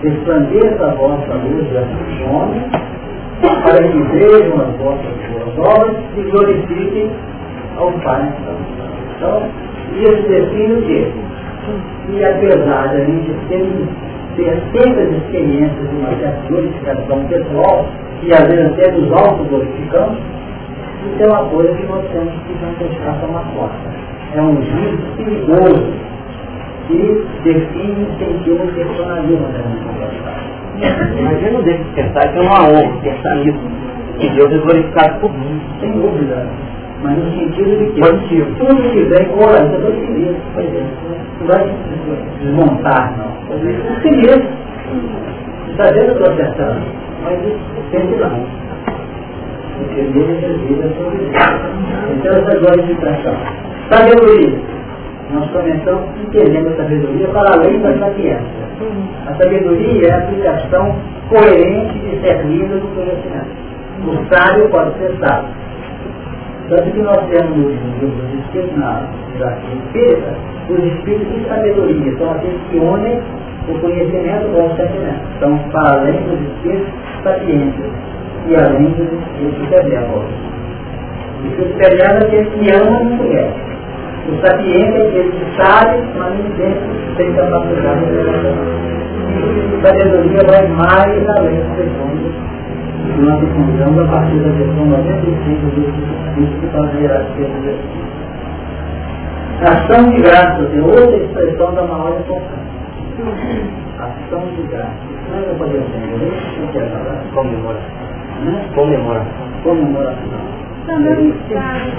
[0.02, 2.64] resplandeça a vossa luz diante dos homens,
[3.40, 7.10] para que vejam as vossas boas obras e glorifiquem
[7.76, 8.32] ao Pai.
[9.16, 9.42] Então,
[9.94, 11.12] isso define o quê?
[12.10, 13.88] E apesar de a gente ter,
[14.36, 17.86] ter tantas experiências de uma certa glorificação pessoal,
[18.22, 22.72] e às vezes até nos auto-glorificamos, isso é uma coisa que nós temos que não
[22.78, 24.02] deixar tomar conta
[24.34, 25.92] é um juízo perigoso
[26.88, 32.40] que define o sentido do personalismo da nossa Mas eu não devo pensar que é
[32.40, 33.58] uma honra pensar nisso.
[34.18, 35.60] Que Deus é glorificado por mim.
[35.80, 36.46] Sem dúvida.
[37.02, 38.54] Mas no sentido de que Positivo.
[38.58, 40.96] tudo que vem, olha, eu estou feliz, por exemplo.
[41.40, 41.74] Não vai
[42.40, 43.32] desmontar, não.
[43.48, 44.48] Você mesmo.
[45.70, 46.80] Está vendo eu estou acertando?
[47.24, 47.38] Mas
[47.90, 48.62] sempre não.
[49.78, 51.32] Porque a sua vida.
[52.12, 53.36] Então essa glorificação
[53.90, 54.58] Sabedoria.
[55.32, 58.62] Nós começamos entendendo a sabedoria para além da sapiência.
[59.26, 60.96] A sabedoria é a aplicação
[61.28, 63.62] coerente e discernida do conhecimento.
[64.06, 65.48] O sábio pode ser sábio.
[66.72, 69.02] Tanto que nós temos nos espíritos, na
[69.34, 70.32] hierarquia espírita,
[70.70, 73.20] os espíritos de sabedoria, são aqueles que unem
[73.68, 75.20] o conhecimento com o sentimento.
[75.36, 76.88] Então, para além dos espíritos
[77.22, 77.84] sapientes
[78.48, 80.30] e além dos espíritos benévolos.
[81.42, 83.60] O espírito benévolo é aquele que ama e conhece.
[84.30, 88.72] O sapiente é aquele que sabe, mas nem sempre tem capacidade de relacionar.
[89.76, 92.51] A sabedoria vai mais além das questões
[93.02, 98.02] que nós encontramos a partir da questão 95 do Espírito faz a hierarquia de
[99.62, 102.72] Ação de graça tem outra expressão da maior importância.
[103.98, 104.90] Ação de graça.
[105.30, 106.32] Não é que eu poderia entender?
[106.64, 107.22] O que é falar?
[107.32, 107.82] Comemoração.
[108.44, 108.68] Né?
[108.74, 109.48] Comemoração.
[109.62, 110.61] Comemoração.
[110.86, 111.90] Também o estado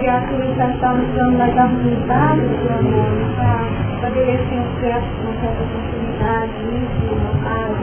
[0.00, 6.52] de atualização no plano das harmonizadas do amor, para estabelecer um certo, uma certa continuidade,
[6.72, 7.76] isso, no caso,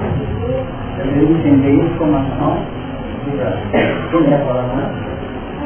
[0.97, 2.53] Também entender informação,
[4.11, 4.83] como é a palavra?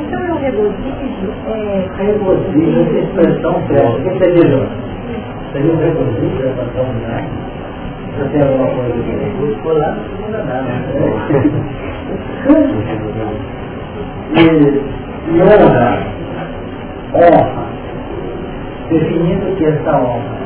[0.02, 1.28] Então é o regozijo.
[1.48, 1.88] É...
[1.98, 4.52] Regozijo, essa expressão certa, o que você diz?
[5.54, 7.28] Seria um requisito essa comunidade?
[8.18, 10.74] Você tem alguma coisa que buscou lá, não vai dar, né?
[14.36, 16.00] E, honra,
[17.14, 17.66] honra,
[18.90, 20.44] definindo que é essa honra.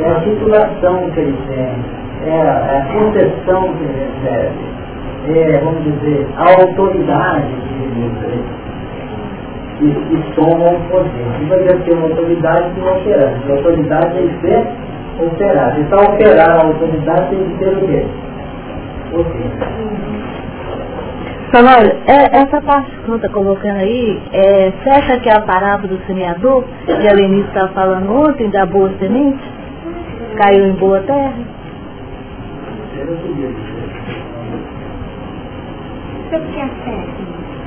[0.00, 4.68] É a titulação que ele tem, é a, é a proteção que ele recebe,
[5.28, 8.58] é, vamos dizer, a autoridade que ele recebe
[9.80, 10.34] e, e o
[10.90, 11.26] poder.
[11.40, 13.32] E vai ter uma autoridade que não operar.
[13.48, 14.66] A autoridade tem que ser
[15.20, 15.78] operada.
[15.78, 18.06] E para operar a autoridade tem que ter o quê?
[19.12, 19.24] O
[21.52, 25.88] Samuel, é, essa parte que você está colocando aí, é, fecha que é a parábola
[25.88, 29.42] do semeador, que a Lenice estava falando ontem, da boa semente,
[30.36, 31.32] caiu em boa terra?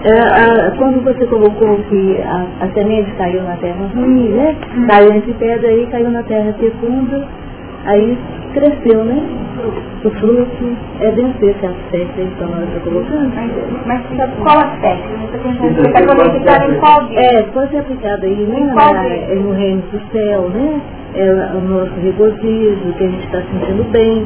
[0.04, 4.56] É, a, quando você colocou que a, a, semente caiu na terra ruim, né?
[4.76, 4.88] Hum.
[4.88, 7.28] Caiu entre pedra aí, caiu na terra fecunda,
[7.86, 8.18] aí
[8.54, 9.24] cresceu, né?
[10.04, 13.32] O fruto é dentro desse aspecto a senhora está colocando.
[13.86, 15.08] Mas, mas qual aspecto?
[15.62, 17.20] Você está conectado em qual dia?
[17.20, 18.74] É, pode ser aplicado aí, né?
[18.74, 20.82] Na, é no reino do céu, né?
[21.14, 24.26] É o nosso regozijo, que a gente está sentindo bem.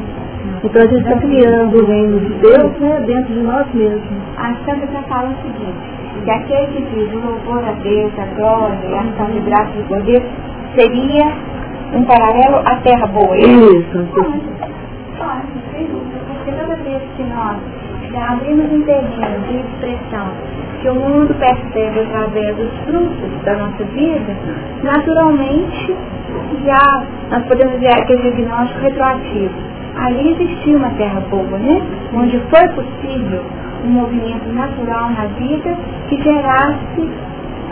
[0.64, 4.02] Então a gente está criando o reino de Deus né, dentro de nós mesmos.
[4.36, 8.24] A Santa já fala o seguinte, que aquele que diz o louvor a Deus, a
[8.36, 10.22] glória a ação de graça e poder
[10.74, 11.55] seria
[11.94, 13.36] um paralelo à terra boa.
[13.36, 14.08] Isso.
[15.18, 17.56] Pode, sem dúvida, porque toda vez que nós
[18.12, 20.28] já abrimos um terreno de expressão
[20.80, 24.36] que o mundo percebe através dos frutos da nossa vida,
[24.82, 25.96] naturalmente
[26.64, 31.80] já nós podemos ver aquele diagnóstico retroativo ali existia uma terra boa, né?
[32.14, 33.42] Onde foi possível
[33.84, 35.76] um movimento natural na vida
[36.08, 37.10] que gerasse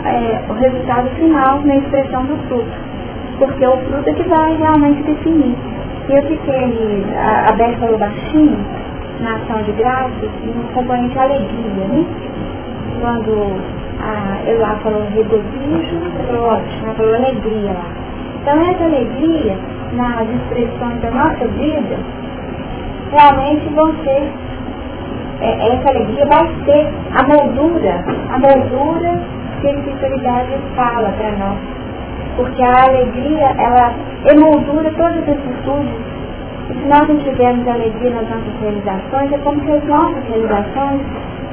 [0.05, 2.94] é, o resultado final na expressão do fruto.
[3.37, 5.55] Porque o fruto é que vai realmente definir.
[6.09, 8.57] Eu fiquei, a, a baixinho,
[9.21, 12.05] na ação de graças, no componente alegria, né?
[13.01, 13.59] Quando
[13.99, 17.85] a Elá falou regozijo, falou ótimo, ela falou alegria lá.
[18.41, 19.57] Então essa alegria
[19.93, 21.97] nas expressões da nossa vida,
[23.11, 24.31] realmente vão ser,
[25.41, 29.21] é, essa alegria vai ser a moldura, a moldura
[29.61, 31.84] que a espiritualidade fala para nós.
[32.35, 33.93] Porque a alegria, ela
[34.31, 35.93] emoldura todas as virtudes.
[36.69, 41.01] E se nós não tivermos alegria nas nossas realizações, é como se as nossas realizações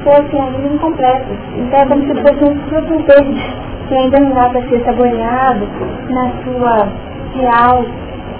[0.03, 1.37] fossem ainda incompletas.
[1.57, 3.55] Então é como se fosse um fruto verde,
[3.87, 5.67] que ainda não dá para ser saboreado
[6.09, 6.87] na sua
[7.35, 7.85] real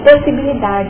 [0.04, 0.90] possibilidade,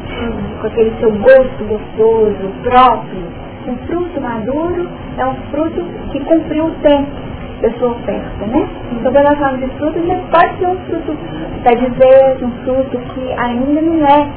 [0.59, 3.43] com aquele seu gosto gostoso, próprio.
[3.67, 7.32] Um fruto maduro é um fruto que cumpriu o tempo
[7.63, 8.67] da sua oferta, né?
[8.91, 11.17] Então, quando nós falamos de fruto, já pode ser um fruto
[11.63, 14.27] da dizer, um fruto que ainda não é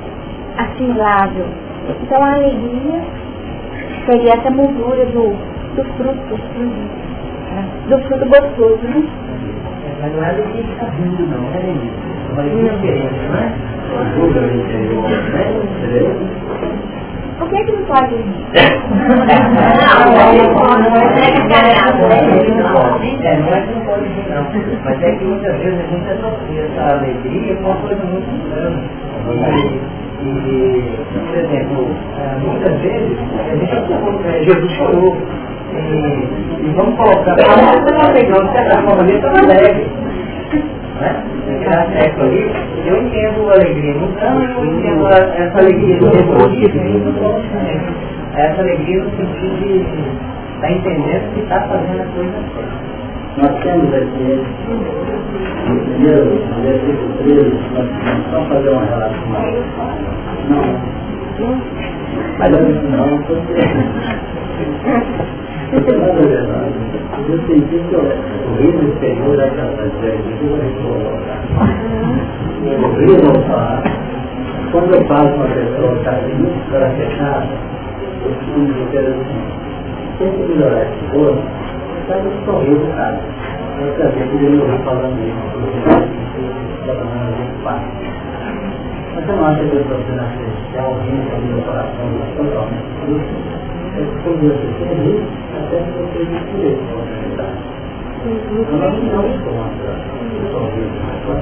[0.59, 1.47] assimilável.
[2.03, 3.03] Então, a alegria
[4.07, 5.35] seria essa moldura do,
[5.75, 6.39] do fruto,
[7.89, 9.03] do fruto gostoso, né?
[10.01, 11.91] Mas não é alegria que está vindo, não, é alegria.
[12.29, 13.53] É uma alegria diferente, não é?
[17.39, 18.47] Por que que não pode rir?
[18.55, 20.33] Não, não é
[23.67, 23.85] não
[24.31, 24.47] não.
[24.85, 28.89] Mas é que muitas vezes a gente associa essa alegria com uma coisa muito grande.
[30.23, 31.91] E, por exemplo,
[32.41, 35.17] muitas vezes a gente associa, Jesus chorou.
[35.75, 39.87] E, vamos colocar, a nossa legal, de certa forma, ele estava alegre.
[41.01, 41.25] Né?
[42.21, 42.53] Ali,
[42.87, 47.97] eu entendo a alegria no canto, eu entendo essa alegria no sentido
[48.37, 52.87] essa alegria no sentido de estar tá entendendo que está fazendo a coisa certa.
[53.37, 54.45] Nós temos aqui,
[55.69, 57.89] no primeiro, no versículo 13, nós
[58.31, 59.27] vamos fazer uma relação.
[60.49, 60.65] Não.
[62.39, 63.55] Mas não, porque...
[65.69, 66.07] Porque, na
[67.19, 68.03] eu senti que o
[68.59, 70.07] reino exterior é capaz de
[72.67, 73.37] o rio não.
[74.71, 77.47] Quando eu passo uma pessoa que está muito para fechada,
[78.25, 79.43] eu costumo dizer assim,
[80.19, 81.43] tem que melhorar esse corpo,
[82.03, 83.19] está no sorriso do cara.
[83.81, 85.45] Eu também podia me ouvir falando isso,
[87.65, 92.07] mas eu não acho que eu estou sendo artificial, rindo, no meu coração,
[92.37, 93.56] totalmente
[93.97, 95.25] você
[95.57, 96.77] até que você descobrir
[98.73, 99.35] Nós não somos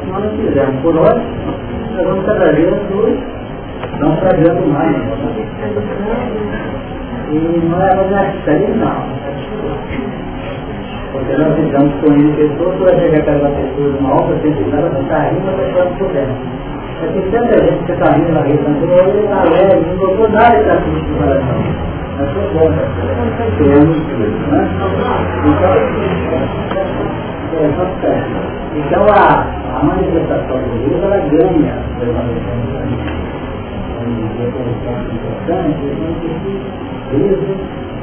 [0.00, 1.18] Se nós fizermos por nós,
[1.94, 2.70] nós vamos cada vez
[4.00, 4.96] não sabendo mais.
[7.30, 7.34] E
[7.66, 9.02] não é uma série não.
[11.12, 15.00] Porque nós ficamos com ele pessoas, para chegar aquela pessoa numa obra, sem precisar, ela
[15.00, 16.64] está rindo, ela está dentro.
[17.00, 20.76] Mas tem tanta gente que está vindo na anterior, ele está alegre, não botou nada
[20.76, 22.03] do coração.
[22.16, 22.84] Mas foi bom, né?
[25.44, 25.72] Então,
[27.54, 28.22] é,
[28.76, 32.14] então a, a manifestação do Deus, ela ganha um
[35.14, 35.82] importante,
[37.10, 37.40] Deus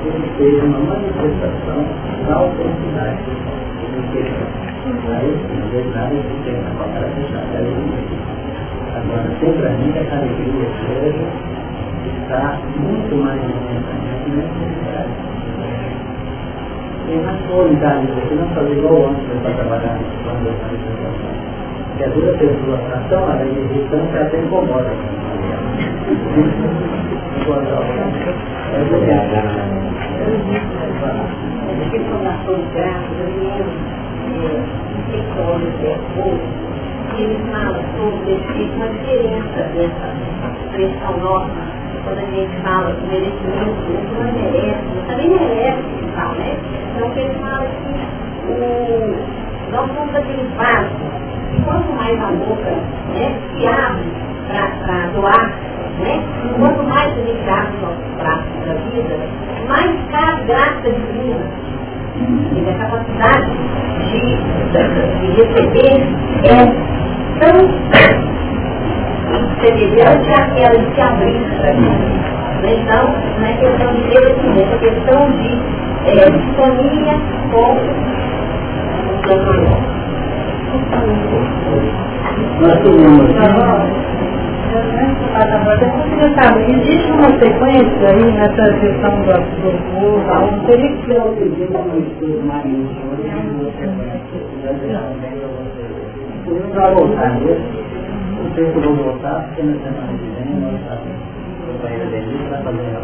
[0.04, 1.86] ele seja uma manifestação
[2.28, 4.20] da autenticidade que
[5.12, 7.60] Aí, na verdade, eu tenho a palavra fechada.
[8.96, 11.61] Agora, sempre a essa alegria seja
[12.10, 15.10] está muito mais intensamente necessidade.
[17.08, 21.32] Tem mais qualidade, você não fazer igual antes para trabalhar quando eu faço situação.
[21.90, 24.92] Porque a pessoa está tão irritante que até incomoda.
[24.92, 25.12] É.
[31.92, 33.76] Que fundações gráficas, eu lembro,
[35.12, 36.00] sectores, é,
[37.16, 38.34] que ele fala sobre
[38.76, 40.08] uma diferença dessa
[40.64, 46.34] expressão nossa, quando a gente fala de merecimento, isso não merece, também merece que fala,
[46.36, 46.58] né?
[46.96, 49.16] Então que ele fala que o,
[49.72, 50.90] nós somos aquele vaso,
[51.54, 52.72] e quanto mais a boca
[53.14, 54.06] né, se abre
[54.86, 55.54] para doar,
[56.00, 56.24] né?
[56.58, 59.18] quanto mais a gente abre os nossos braços da vida,
[59.68, 61.72] mais cabe graça divina
[62.18, 63.52] e a capacidade
[63.98, 64.20] de,
[65.20, 65.98] de receber
[66.44, 66.60] é
[67.40, 68.31] tão
[69.62, 71.42] semelhante àquela de se abrir
[72.64, 73.04] Então,
[73.40, 75.50] não é questão de merecimento, é questão de
[76.06, 77.16] é, sintonia
[77.52, 79.82] com o seu maior.
[82.62, 83.32] Nós temos
[86.68, 91.98] Existe uma sequência aí nessa questão do, do povo, um que ser o pedido do
[92.00, 92.64] estudo mais
[96.74, 97.62] para voltar nisso,
[98.52, 102.02] não sei se eu vou voltar, porque na semana que vem nós estamos para ir
[102.02, 103.00] a Denise para fazer a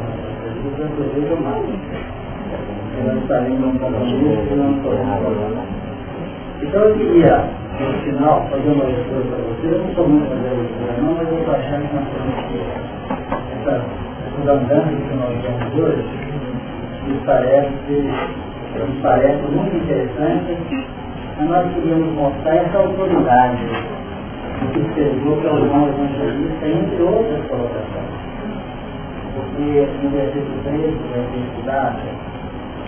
[0.83, 1.63] inclusive o mais.
[3.05, 4.91] Nós estaremos no compromisso e não estou
[6.61, 7.47] Então eu queria,
[7.79, 9.71] no final, fazer uma leitura para vocês.
[9.71, 12.59] Eu não sou muito fazer leitura não, mas eu estou achando que nós temos que
[13.55, 13.85] essa,
[14.27, 14.49] essas
[15.07, 16.03] que nós temos hoje,
[17.07, 20.57] me parece, me parece muito interessante
[21.37, 23.59] mas nós queríamos mostrar essa autoridade
[24.73, 28.27] que escreveu para o irmão evangelista, entre outras colocações.
[29.35, 31.99] Porque no versículo 13, vai ser estudado,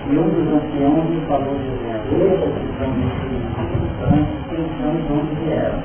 [0.10, 3.50] e um dos anciãos me falou dizendo, esses que são discípulos
[4.50, 5.80] quem são de onde vieram.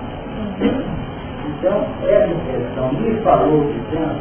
[1.47, 4.21] Então, essa expressão, me falou dizendo,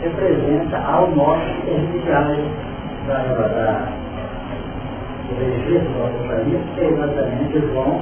[0.00, 2.44] representa ao nosso intermediário
[3.06, 3.88] da, da
[5.30, 8.00] o registro do Apocalipse, que é exatamente João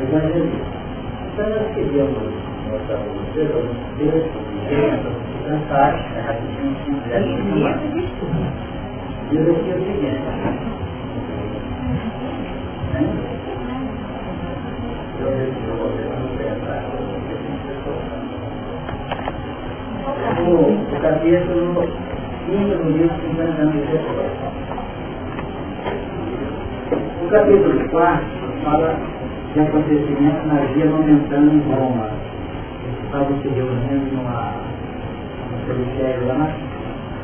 [0.00, 0.79] Evangelista.
[1.32, 1.70] Então nós
[2.70, 5.14] mostrar para vocês alguns textos, exemplos,
[5.46, 7.20] fantásticos, rapidinho, se quiser
[9.30, 10.22] Diz aqui o seguinte.
[15.20, 15.90] Eu que eu vou
[16.38, 16.80] pensar.
[20.48, 21.86] O capítulo
[22.46, 24.70] 5 do livro 50 anos depois
[27.30, 28.26] capítulo 4
[28.64, 29.19] fala
[29.54, 32.08] de acontecimentos na via momentânea em Roma.
[32.84, 34.54] Eles estavam se reunindo numa,
[35.50, 36.54] numa cemitério lá,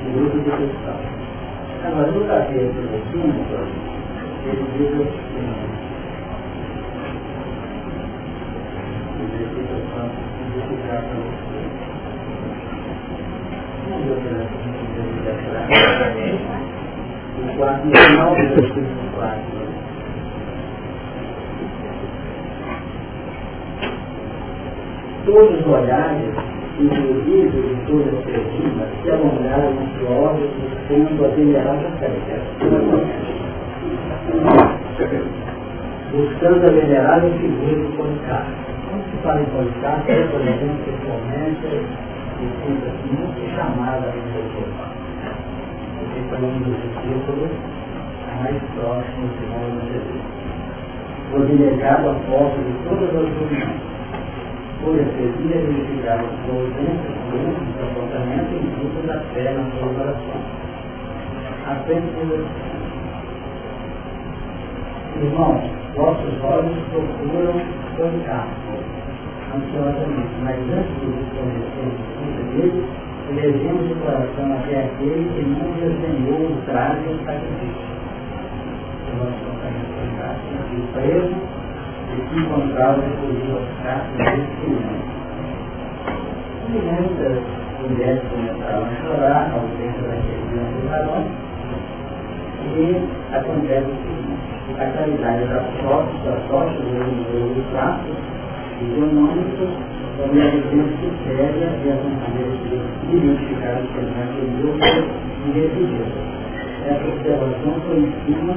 [0.04, 1.16] um grupo de cristãos.
[1.84, 3.26] Agora, no capítulo 5,
[4.44, 5.76] ele diz o seguinte.
[17.38, 19.65] O quarto final do versículo 4.
[25.26, 26.32] Todos os olhares,
[26.78, 30.50] inclusive de todas as pessoas, se alongaram ansiosos,
[30.88, 32.10] buscando a venerada fé.
[36.12, 38.52] Buscando a venerável figura de Policarpo.
[38.88, 41.66] Quando se fala em Policarpo, é, por exemplo, pessoalmente,
[42.38, 44.70] e fica muito chamada a Deus.
[45.98, 47.50] Porque foi um dos discípulos
[48.38, 50.22] mais próximos de nós, Jesus.
[51.32, 53.95] Foi delegado a foto de todas as reuniões
[54.86, 60.38] por efetivia verificar a sua ausência, do comportamento e fruto da fé na sua oração.
[61.66, 62.06] Apenas
[65.16, 65.62] Irmãos,
[65.96, 67.58] vossos olhos procuram
[67.96, 68.46] tocar
[69.56, 72.86] ansiosamente, mas antes de resplandecer o dele,
[73.30, 77.86] elevemos o coração até aquele que não desenhou o traje e o sacrifício.
[79.10, 79.96] O nosso comportamento
[80.92, 81.55] preso
[82.16, 84.66] e se encontrava depois de Oscar desse
[87.88, 91.28] mulheres começaram a chorar, a ausência daqueles grandes varões,
[92.66, 92.78] e
[93.32, 94.46] acontece o seguinte,
[94.78, 98.10] a caridade da sorte, da sorte do do fato,
[98.82, 99.64] econômico,
[100.18, 104.76] também a vivência séria e as maneiras de identificar o cenário de Deus
[105.44, 106.08] e decidir.
[106.86, 108.54] Essa observação foi em cima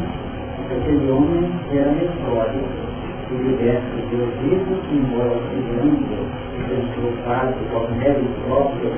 [0.69, 2.88] daquele homem que era metódico,
[3.31, 6.39] o liberto de Deus vivo, que embora auxiliando
[6.99, 8.97] o fato mérito próprio da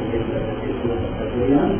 [0.61, 1.75] pessoa categoriana,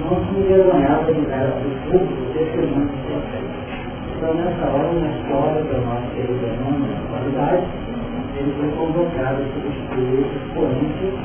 [0.00, 1.58] não se envergonhava de dar ao
[1.90, 3.56] público testemunho do processo.
[4.16, 7.66] Então, nessa hora, na história da nossa querida nona qualidade,
[8.36, 11.20] ele foi convocado a substituir os políticos,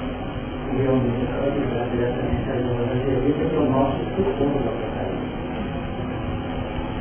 [0.70, 1.26] que realmente
[1.58, 2.56] ligado diretamente da
[3.02, 4.72] Jerita, que é o nosso futuro da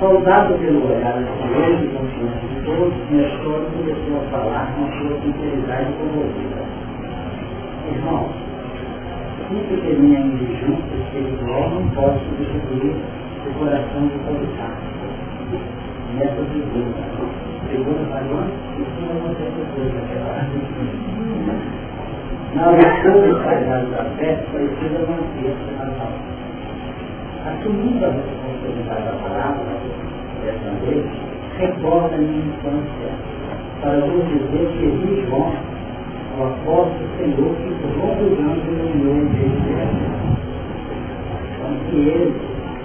[0.01, 5.12] Saudado pelo olhar ansioso e confiante de todos, Nestor começou a falar com a sua
[5.20, 6.64] sinceridade comovida.
[7.86, 8.30] Irmão,
[9.51, 12.96] uma pequenina indigência espiritual não pode substituir
[13.44, 14.88] o coração de Policarpo.
[16.16, 16.96] Nessa figura,
[17.68, 20.48] segunda variante, isso não acontece depois daquela
[22.55, 25.84] Na leitura sagrada da fé, precisa manter-se na
[27.47, 29.64] assumindo a responsabilidade da palavra,
[30.45, 31.07] dessa vez,
[31.59, 33.11] recorda a minha infância,
[33.80, 35.53] para vos dizer que vi João,
[36.38, 39.72] o apóstolo Senhor, que por longos anos iluminou o jeito de
[41.57, 42.30] Então, que ele,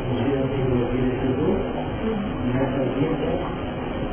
[0.06, 1.60] um dia desenvolvido Jesus,
[2.54, 3.28] nessa vida,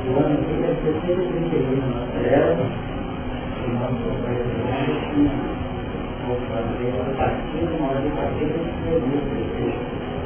[0.05, 2.57] o ano aqui deve ser 131 na nossa era,
[3.63, 5.63] e nós compreendemos
[6.27, 8.55] vou fazer a partir de uma hora de partida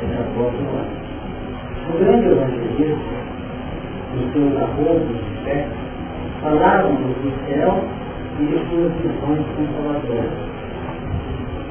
[0.01, 1.07] de Jesus,
[1.89, 3.17] o grande evangelista,
[4.17, 5.67] os seus arrobos de fé,
[6.43, 7.85] falaram do céu
[8.39, 10.33] e de suas visões consoladoras.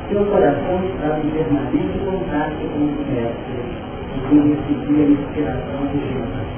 [0.10, 1.30] Seu coração estava em
[2.06, 3.62] contato com o mestre
[4.14, 6.56] e que recebia a inspiração de Jesus.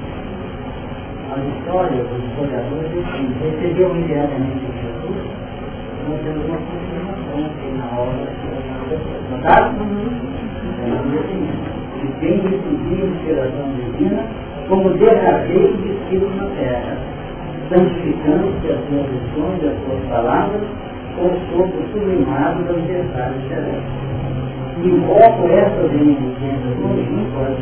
[1.30, 5.38] As histórias dos historiadores dizem recebeu imediatamente Jesus,
[6.08, 8.48] nós temos uma confirmação aqui na obra que
[9.30, 10.47] Notaram?
[10.86, 14.22] E tem recebido a inspiração divina
[14.68, 16.96] como derradeiro discípulo na terra,
[17.68, 20.62] santificando-se as suas lições e as suas palavras
[21.16, 24.08] com o sopro sublimado das verdades celestes.
[24.84, 27.56] Invoco essas reminiscências longínquas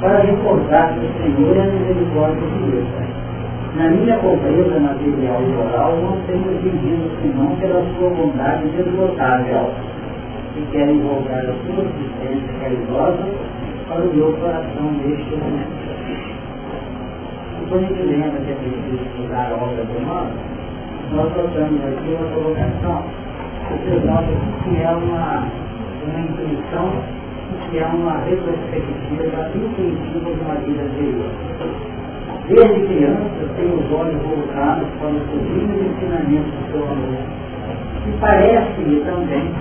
[0.00, 2.86] para recordar que o Senhor é a misericórdia de Deus.
[3.76, 9.70] Na minha pobreza material e moral, não tenho vivido senão pela sua bondade deslotável
[10.56, 13.28] que quer invocar a sua assistência caridosa
[13.88, 15.76] para o meu coração neste momento.
[17.60, 20.32] E quando a gente lembra que é preciso estudar do humano,
[21.12, 23.04] nós trocamos aqui uma colocação,
[24.64, 25.46] que é uma,
[26.06, 26.90] uma intuição,
[27.70, 31.30] que é uma retrospectiva intuitiva de uma vida anterior.
[32.48, 37.18] Desde criança, tenho os olhos voltados para os sublimes ensinamentos do seu amor.
[38.06, 39.52] E parece-me também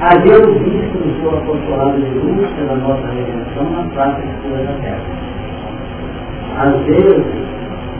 [0.00, 5.02] haver visto no seu apostolado de luz pela nossa redenção na praça escura da terra.
[6.56, 7.24] Às vezes,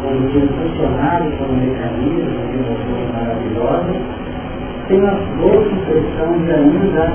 [0.02, 3.96] como sendo funcionário como mecanismo de emoções maravilhosas,
[4.86, 7.12] tenho a doce impressão de ainda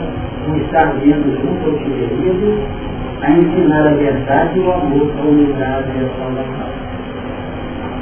[0.50, 2.48] o estar vendo junto ao querido
[3.22, 6.70] a ensinar a verdade e o amor para humildade e a salvação.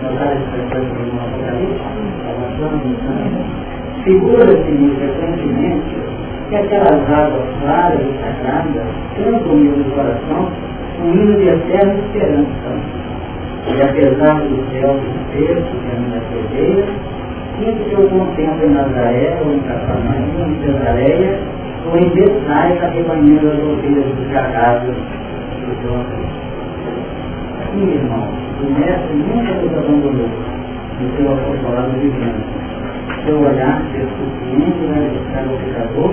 [0.01, 1.91] Notar essa expressão no Apocalipse?
[4.03, 6.01] Figura-se-me frequentemente
[6.51, 8.83] que aquelas águas claras e sagradas
[9.15, 10.51] cantam no coração
[11.01, 12.71] um hino de eterna esperança.
[13.67, 16.91] E apesar do céu despejo que a minha cerveja,
[17.57, 21.39] sempre que eu contemplo em Nazaré, ou em Cafarnaum, ou em Cesareia,
[21.89, 25.95] ou em Betsaida, rebanhando as ovelhas dos carrados do seu
[27.71, 28.27] Sim, irmão,
[28.61, 30.29] o Mestre nunca nos abandonou
[30.99, 32.50] no seu apostolado divino
[33.25, 36.11] seu olhar ser suficiente para buscar o pecador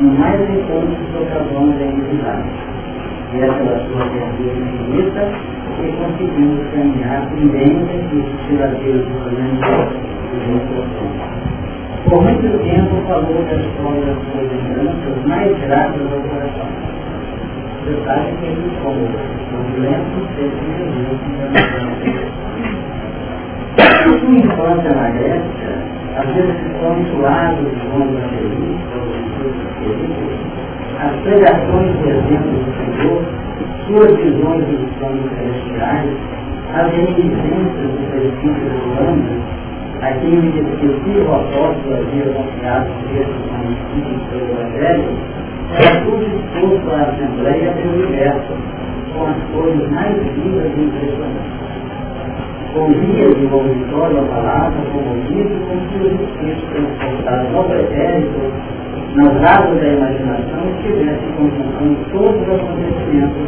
[0.00, 2.48] no mais recôndito ocasiões da iniquidade.
[3.32, 5.22] E é pela sua verdade infinita
[5.76, 9.66] que conseguimos caminhar pendentes dos tiradeiros do caminho do
[10.52, 10.82] nosso
[12.08, 16.70] Por muito tempo falou da das suas lembranças mais gratas ao coração.
[17.84, 21.20] Você sabe que ele como o violento sempre Jesus
[24.20, 26.54] Sua infância na Grécia às vezes
[26.98, 28.96] insulados de bom evangelista,
[31.00, 33.22] as pregações do exemplo do Senhor,
[33.86, 36.10] suas visões dos sonhos celestiais,
[36.74, 38.70] as reminiscências do princípio
[40.36, 43.64] me diz que o apóstolo havia confiado por Deus no
[44.30, 45.42] do Evangelho
[45.74, 48.52] era tudo exposto à Assembleia do Universo,
[49.14, 51.71] com as coisas mais vivas e impressionantes.
[52.74, 58.40] Ouvia de um auditório a palavra como livro, como se os espíritos transportados ao pretérito,
[59.14, 63.46] nas águas da imaginação, estivessem consultando todos os acontecimentos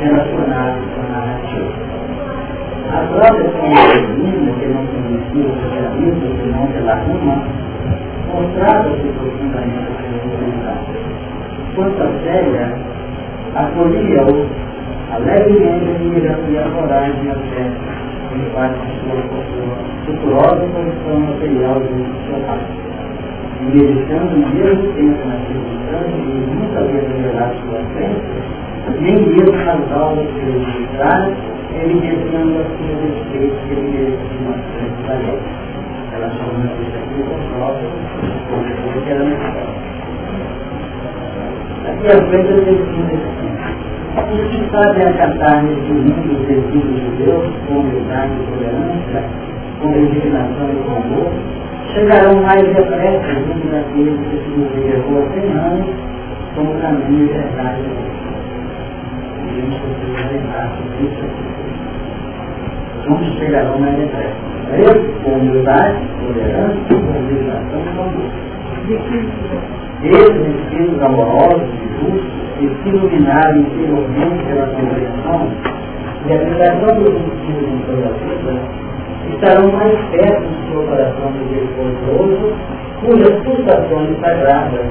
[0.00, 1.72] relacionados com a narrativa.
[2.88, 7.44] A própria feminina, que não conhecia o socialismo, senão pela ruma,
[8.32, 10.96] mostrava-se profundamente sensibilidade.
[11.74, 12.72] Quanto a Célia,
[13.54, 14.46] acolhia-o
[15.12, 18.05] alegremente e a coragem e a
[18.52, 19.16] parte de sua
[20.06, 21.88] futurosa condição material de
[22.26, 22.60] seu pai.
[23.60, 28.36] E meditando no mesmo tempo na circunstância e nunca havia revelado sua crença,
[29.00, 31.32] nem mesmo nas aulas que ele ministrara,
[31.74, 35.38] evidenciando assim o respeito que ele merece uma frente lei.
[36.12, 37.88] Ela chama isso aqui com próprio,
[38.92, 39.76] porque era necessário.
[41.86, 42.78] Aqui à frente eu tenho
[43.14, 43.55] assim.
[44.16, 49.22] Os que fazem acatar nesse mundo os desígnios de Deus, com humildade e tolerância,
[49.80, 51.32] com resignação e com amor,
[51.94, 55.86] chegarão mais depressa junto daqueles que se desejou há 100 anos
[56.54, 57.82] como caminho e verdade.
[59.42, 60.66] E a gente precisa lembrar
[60.98, 61.56] disso aqui
[63.06, 64.34] juntos chegarão mais depressa.
[64.72, 69.85] Eu, com humildade, tolerância, com realização e amor.
[70.06, 75.50] Esses espíritos amorosos e justos, que se iluminaram interiormente pela compreensão
[76.26, 78.52] e a aplicação dos ensinos em toda a vida,
[79.34, 82.54] estarão mais perto do seu coração misericordioso,
[83.00, 84.86] cujas pulsações sagradas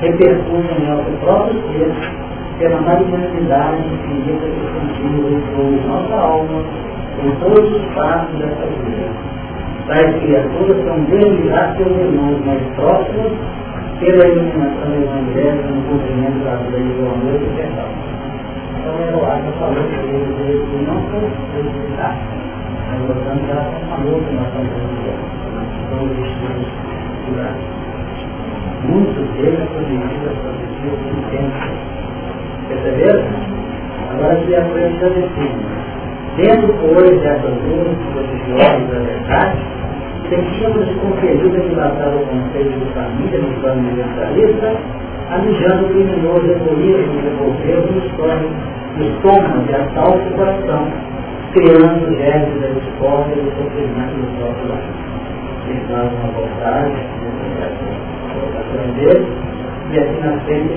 [0.00, 1.92] repercutem em nosso próprio ser
[2.58, 6.62] pela magnanimidade infinita que sentimos em nossa alma
[7.22, 9.10] em todos os passos dessa vida.
[9.88, 13.32] Tais criaturas são desligadas pelos irmãos mais próximos
[14.00, 17.88] pela iluminação evangélica no cumprimento das leis do amor e do perdão.
[18.78, 22.18] Então, eu acho que falou que ele não foi felicidade.
[22.90, 24.70] Mas, portanto, ela falou que nós estamos
[25.90, 26.68] São os estudos
[27.26, 27.74] curados.
[28.84, 31.58] Muitos deles produzidos a produzir o tempo.
[32.68, 33.24] Perceberam?
[34.10, 35.84] Agora, se a frente da define.
[36.36, 39.58] Dentro, pois, dessas duas religiosas da verdade,
[40.28, 44.76] sentimos compelidos a dilatar o conceito de família no plano universalista,
[45.30, 47.78] alijando o criminoso egoísmo de envolver
[48.96, 50.86] no estômago de assalto o coração,
[51.52, 54.82] criando gestos da discórdia e do sofrimento do próprio lar.
[55.68, 56.94] Eles dão uma vontade,
[58.60, 59.18] aprender,
[59.90, 60.74] e assim na frente,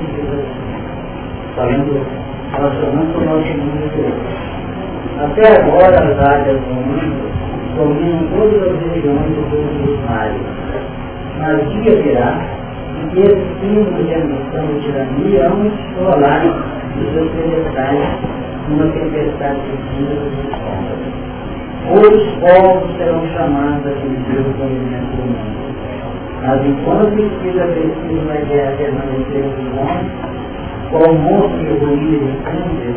[1.56, 2.06] falando,
[2.52, 4.14] relacionando com o nosso mundo interior.
[5.20, 7.28] Até agora as áreas do mundo
[7.78, 10.42] dominam todas as religiões e todos os mares.
[11.40, 12.42] Mas dia virá
[12.98, 18.00] em que esses símbolos de ambição e tirania vão explorar os seus pedestais
[18.68, 21.28] numa tempestade de vidas e sombras.
[21.90, 25.68] Outros povos serão chamados a viver o conhecimento do mundo.
[26.42, 30.12] Mas enquanto precisa preciso na guerra permanecer os homens,
[30.90, 32.96] qual monstro e ruína sangue,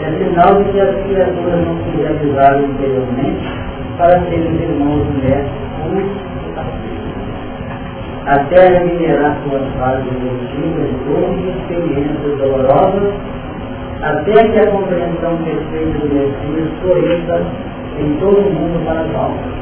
[0.00, 3.72] é sinal de que as criaturas não se realizaram interiormente
[4.02, 6.32] para serem irmãos netos
[8.26, 13.14] a terra minerar suas fases evolutivas de dores e experiências dolorosas,
[14.02, 17.46] até que a compreensão perfeita do Messias floresça
[18.00, 19.54] em todo o mundo para as almas.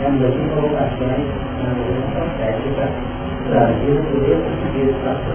[0.00, 1.26] Temos aqui colocações
[1.62, 2.88] na visão profética
[3.48, 5.30] trazida por esses Espírito Santo.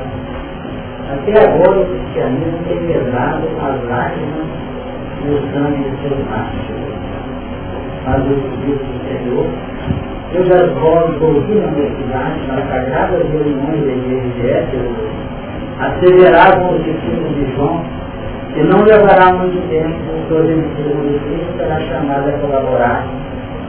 [1.14, 4.48] Até agora o cristianismo tem pesado as lágrimas
[5.24, 6.90] e o sangue de seus mártires.
[8.10, 9.46] Mas o Espírito Senhor,
[10.34, 14.96] eu já rogo ouvi na universidade, nas sagradas reuniões da igreja de Éfeso,
[15.80, 17.86] asseveravam os discípulos de João
[18.52, 23.06] que não levará muito tempo o organismo do Cristo será chamado a colaborar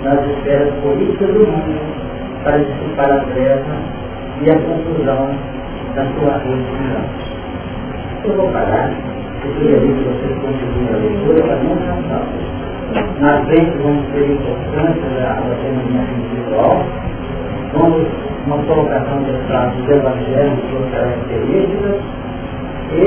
[0.05, 1.79] nas esferas políticas do mundo
[2.43, 3.77] para dissipar a treva
[4.41, 5.29] e a confusão
[5.95, 7.05] da sua religião.
[8.25, 8.91] Eu vou parar,
[9.45, 12.50] eu queria ver que vocês continuem a leitura para não cansar.
[13.21, 16.85] Na frente vamos ter a importância da terminação individual,
[17.75, 18.09] vamos
[18.47, 22.01] uma colocação dos traços do Evangelho, suas características,
[22.93, 23.07] e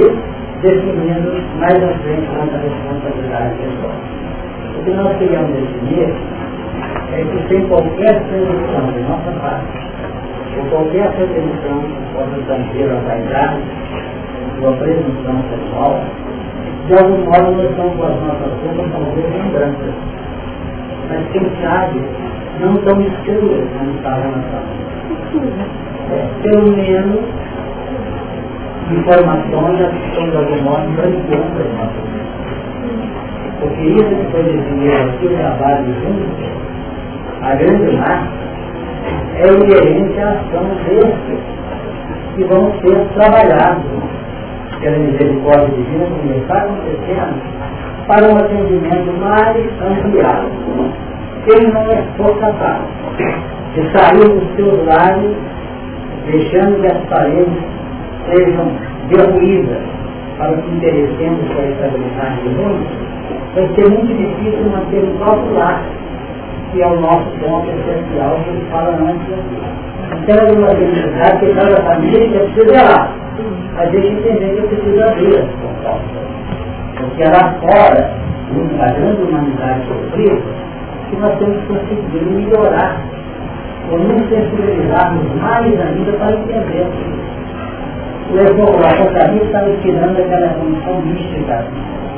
[0.62, 3.96] definindo mais à frente à responsabilidade pessoal.
[4.80, 6.14] O que nós queríamos definir
[7.12, 9.68] é que sem qualquer seleção de nossa parte,
[10.58, 13.62] ou qualquer pretensão que possa tanger a vaidade,
[14.60, 16.02] sua presunção sexual,
[16.88, 19.94] de algum modo nós estamos com as nossas roupas talvez lembranças.
[21.10, 22.02] Mas quem sabe
[22.60, 24.84] não tão escuras como estava na sala.
[26.12, 27.22] É, pelo menos
[28.92, 32.14] informações já estão de algum modo branqueando as nossas
[33.64, 36.28] porque isso que foi definido aqui, o trabalho junto,
[37.42, 38.44] a grande massa,
[39.36, 41.40] é inerente à ação destes
[42.36, 43.86] que vão ser trabalhados
[44.84, 47.42] pela misericórdia divina, como está acontecendo,
[48.08, 50.52] para um atendimento mais ampliado.
[51.46, 52.82] Quem não é for capaz
[53.74, 55.36] de sair dos seus lares,
[56.30, 57.64] deixando que as paredes
[58.30, 58.72] sejam
[59.10, 59.82] derruídas
[60.38, 62.86] para que interessemos com a estabilidade do mundo,
[63.56, 65.84] vai ser muito difícil manter o próprio lar,
[66.74, 69.28] que é o nosso ponto essencial que ele fala antes.
[70.24, 73.10] Então é uma dificuldade que cada família que precisa.
[73.76, 76.24] Mas deixa entender que eu preciso abrir essa proposta.
[77.00, 78.12] Porque lá fora,
[78.78, 80.41] na grande humanidade sofrida,
[81.10, 83.02] que nós temos que conseguir melhorar,
[83.91, 86.88] ou nos sensibilizarmos mais ainda para entender.
[88.32, 91.66] O Apocalipse está me tirando aquela condição mística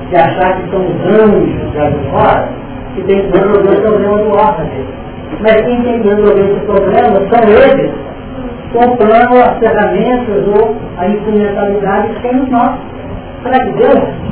[0.09, 2.64] de achar que são os anjos de fora
[2.95, 4.69] que tem que resolver o problema do órgão.
[5.41, 7.91] Mas quem tem que resolver esse problema são eles,
[8.73, 12.79] comprando as ferramentas ou a instrumentalidade que temos nós.
[13.43, 14.25] Para Deus.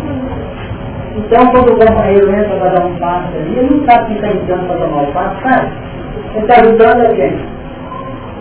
[1.16, 4.28] Então, quando o companheiro entra para dar um passo ali, ele não sabe quem está
[4.30, 5.72] entrando para tomar o passo, sabe?
[6.34, 7.36] Ele está ajudando a quem?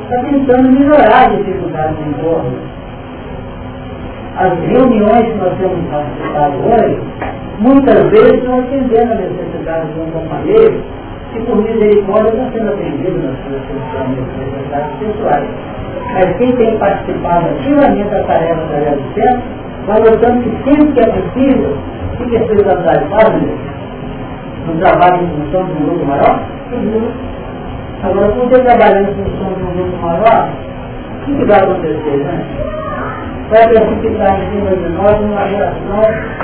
[0.04, 2.58] Está tentando melhorar a dificuldade do entorno.
[4.36, 6.98] As reuniões que nós temos participado hoje,
[7.58, 10.82] muitas vezes estão atendendo a necessidade de um companheiro
[11.32, 13.62] que por misericórdia está sendo atendido nas suas
[14.08, 15.48] necessidades pessoais.
[16.14, 19.42] Mas quem tem participado ativamente da tarefa da do centro,
[19.86, 21.76] vai notando que sempre que é possível,
[22.12, 23.42] o que a espiritualidade faz,
[24.66, 26.40] no trabalho em função de um grupo maior,
[28.02, 32.16] Agora, quando você trabalha em função de um grupo maior, o que, que vai acontecer,
[32.16, 32.81] né?
[33.52, 36.00] Vai precipitar em cima de nós uma reação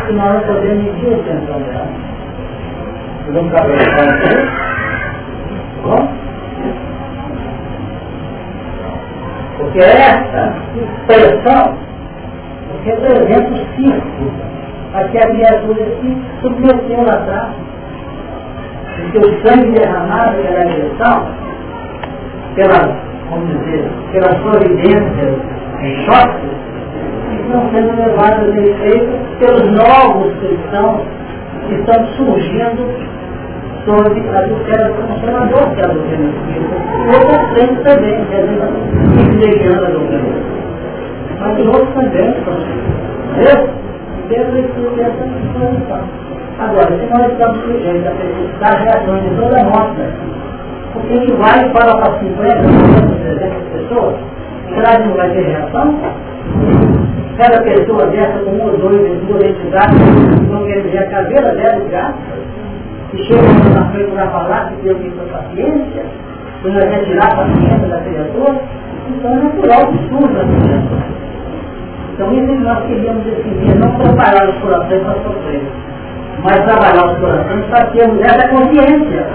[0.06, 1.88] que nós não podemos medir a atenção dela.
[3.32, 3.52] Vamos
[5.82, 6.08] Bom?
[9.56, 11.78] Porque essa expressão
[12.84, 14.30] representa o circo
[14.92, 17.54] a que a criatura se submeteu lá atrás.
[18.96, 21.26] Porque o sangue derramado pela direção,
[22.54, 22.96] pela,
[23.30, 25.38] vamos dizer, pelas providências
[25.80, 26.68] em choque,
[27.48, 31.00] estão sendo levadas a efeito pelos novos cristãos
[31.66, 33.08] que estão surgindo
[33.84, 36.76] sobre a doutrina conservadora, que é a doutrina espírita,
[37.08, 38.62] e frentes também, que às vezes
[39.14, 40.58] privilegiando a doutrina.
[41.40, 42.54] Mas outros também estão
[43.28, 43.68] Entendeu?
[44.28, 46.00] Deus precisa essa disposição.
[46.58, 50.10] Agora, se nós estamos sujeitos a precisar reações de toda a nossa,
[50.92, 52.62] porque ele vai para 50,
[53.22, 54.14] 300 pessoas,
[54.74, 56.97] será que não vai ter reação?
[57.38, 59.96] Cada pessoa dessa com um ou dois, duas entidades,
[60.50, 62.12] não quer dizer a caveira dela já,
[63.12, 63.42] que chega
[63.72, 66.02] na frente para falar que Deus tem sua paciência,
[66.60, 68.60] que nós retirar a paciência da criatura,
[69.08, 71.18] então é natural que surja a criatura.
[72.12, 75.62] Então isso que nós queríamos definir, não preparar os corações para sofrer,
[76.42, 79.26] mas trabalhar os corações para termos essa consciência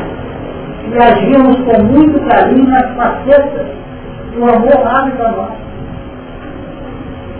[0.91, 3.67] e agirmos com muito carinho nas facetas
[4.35, 5.72] do amor hábito a nós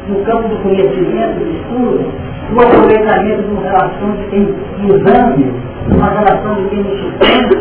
[0.08, 2.06] no campo do conhecimento, do estudo,
[2.52, 5.54] do aproveitamento de uma relação de quem exame,
[5.96, 7.56] uma relação de quem nos sustenta,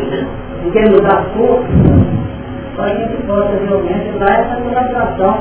[0.64, 1.66] de quem nos dá força,
[2.76, 5.38] para que a gente possa realmente dar essa colaboração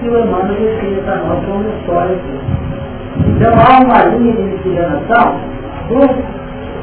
[0.00, 2.16] que o Emmanuel define para nós como história.
[3.26, 5.40] Então há uma linha de miscigenação
[5.88, 6.00] do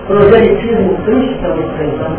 [0.07, 2.09] proselitismo crítico, que vocês estão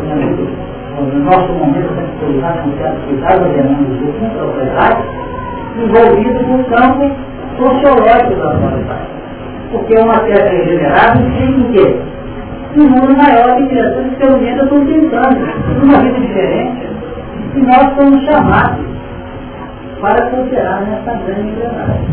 [1.01, 5.03] no nosso momento de atualizar com certo cuidado, ordenando o proprietário,
[5.75, 9.07] envolvido no campo sociológico da atualidade.
[9.71, 11.99] Porque uma terra regenerada implica o quê?
[12.77, 16.87] Um mundo maior de criaturas que pelo menos estão tentando, uma vida diferente.
[17.55, 18.85] E nós somos chamados
[20.01, 22.07] para cooperar nessa grande engrenagem.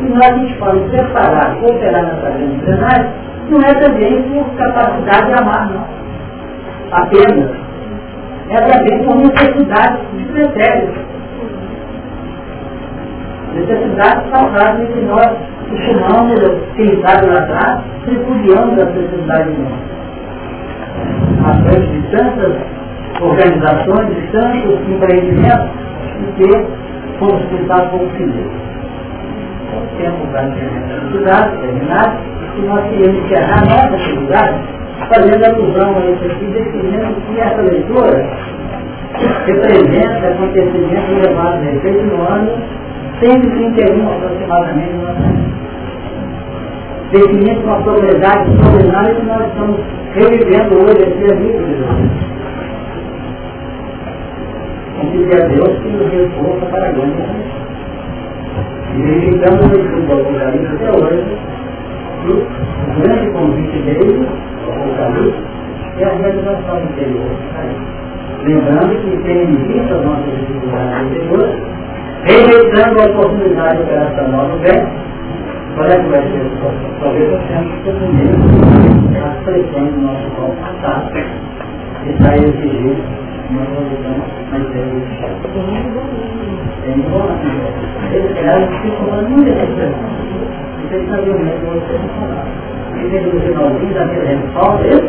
[0.00, 3.10] E nós a gente fala de preparar, cooperar nessa grande engrenagem,
[3.50, 5.84] não é também por capacidade de amar, não.
[6.92, 7.50] Apenas.
[8.50, 11.07] É também por necessidade de critérios
[13.58, 15.30] necessidades saudáveis que nós
[15.72, 16.40] estimamos,
[16.76, 19.98] tentamos lá atrás, repudiamos as necessidades humanas.
[21.44, 22.56] À frente de tantas
[23.20, 25.70] organizações, de tantos empreendimentos,
[26.36, 26.48] que
[27.18, 27.42] fomos
[27.90, 28.46] com o filhos.
[29.74, 32.18] O tempo para necessidade, terminado,
[32.56, 34.78] e nós queremos encerrar nossa atividade
[35.08, 38.26] fazendo alusão a isso aqui, definindo que essa leitura
[39.46, 42.77] representa acontecimentos levados a efeito no ano
[43.20, 45.16] 131 aproximadamente nós
[47.10, 49.80] definimos uma sobriedade extraordinária que nós estamos
[50.14, 52.28] revivendo hoje aqui a vida de Deus.
[55.00, 57.22] Pedir a Deus que nos reforça para a grande
[58.94, 61.38] E meditamos no estudo Apocalipse até hoje,
[62.24, 64.28] o grande convite dele,
[64.64, 65.42] o Apocalipse,
[65.98, 67.30] é a realização interior.
[68.44, 71.78] Lembrando que tem limite às nossas dificuldades interiores,
[72.28, 74.86] rejeitando a oportunidade operacional no bem,
[75.78, 76.72] olha como é que eu estou.
[77.00, 77.76] Talvez você tenha que
[79.12, 81.10] ter as pressões do nosso corpo passado
[82.04, 83.02] e sair exigindo
[83.50, 84.16] uma solução
[84.50, 85.26] mais entrevista.
[86.84, 87.38] Tem que falar.
[88.12, 90.10] Esse cara ficou falando muito dessa pressão.
[90.78, 92.46] E tem que saber o mesmo que você não falar.
[92.94, 95.00] E tem que você não ouvir daquele resultado, eu?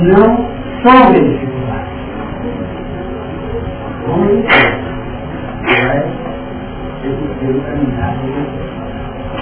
[0.00, 0.52] Não
[1.12, 1.62] de dificuldade
[4.04, 4.44] com ele
[5.62, 6.04] mas
[7.04, 8.72] eu prefiro caminhar com você.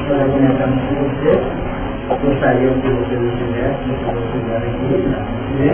[0.09, 1.33] Nós argumentamos com você,
[2.23, 4.89] gostaríamos que você não estivesse, se você estiver aqui,
[5.59, 5.73] né?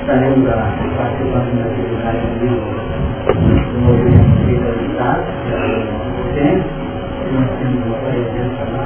[0.00, 2.50] estaremos lá participando da atividade do
[3.80, 6.68] movimento espiritualizado, que é o tempo,
[7.32, 8.84] nós temos uma presença lá,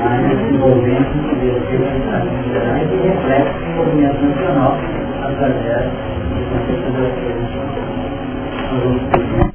[0.00, 1.32] mais desenvolvimento do
[1.70, 4.76] direito da cidadã e que reflete o movimento nacional
[5.22, 7.28] através das pessoas que
[9.38, 9.51] nós.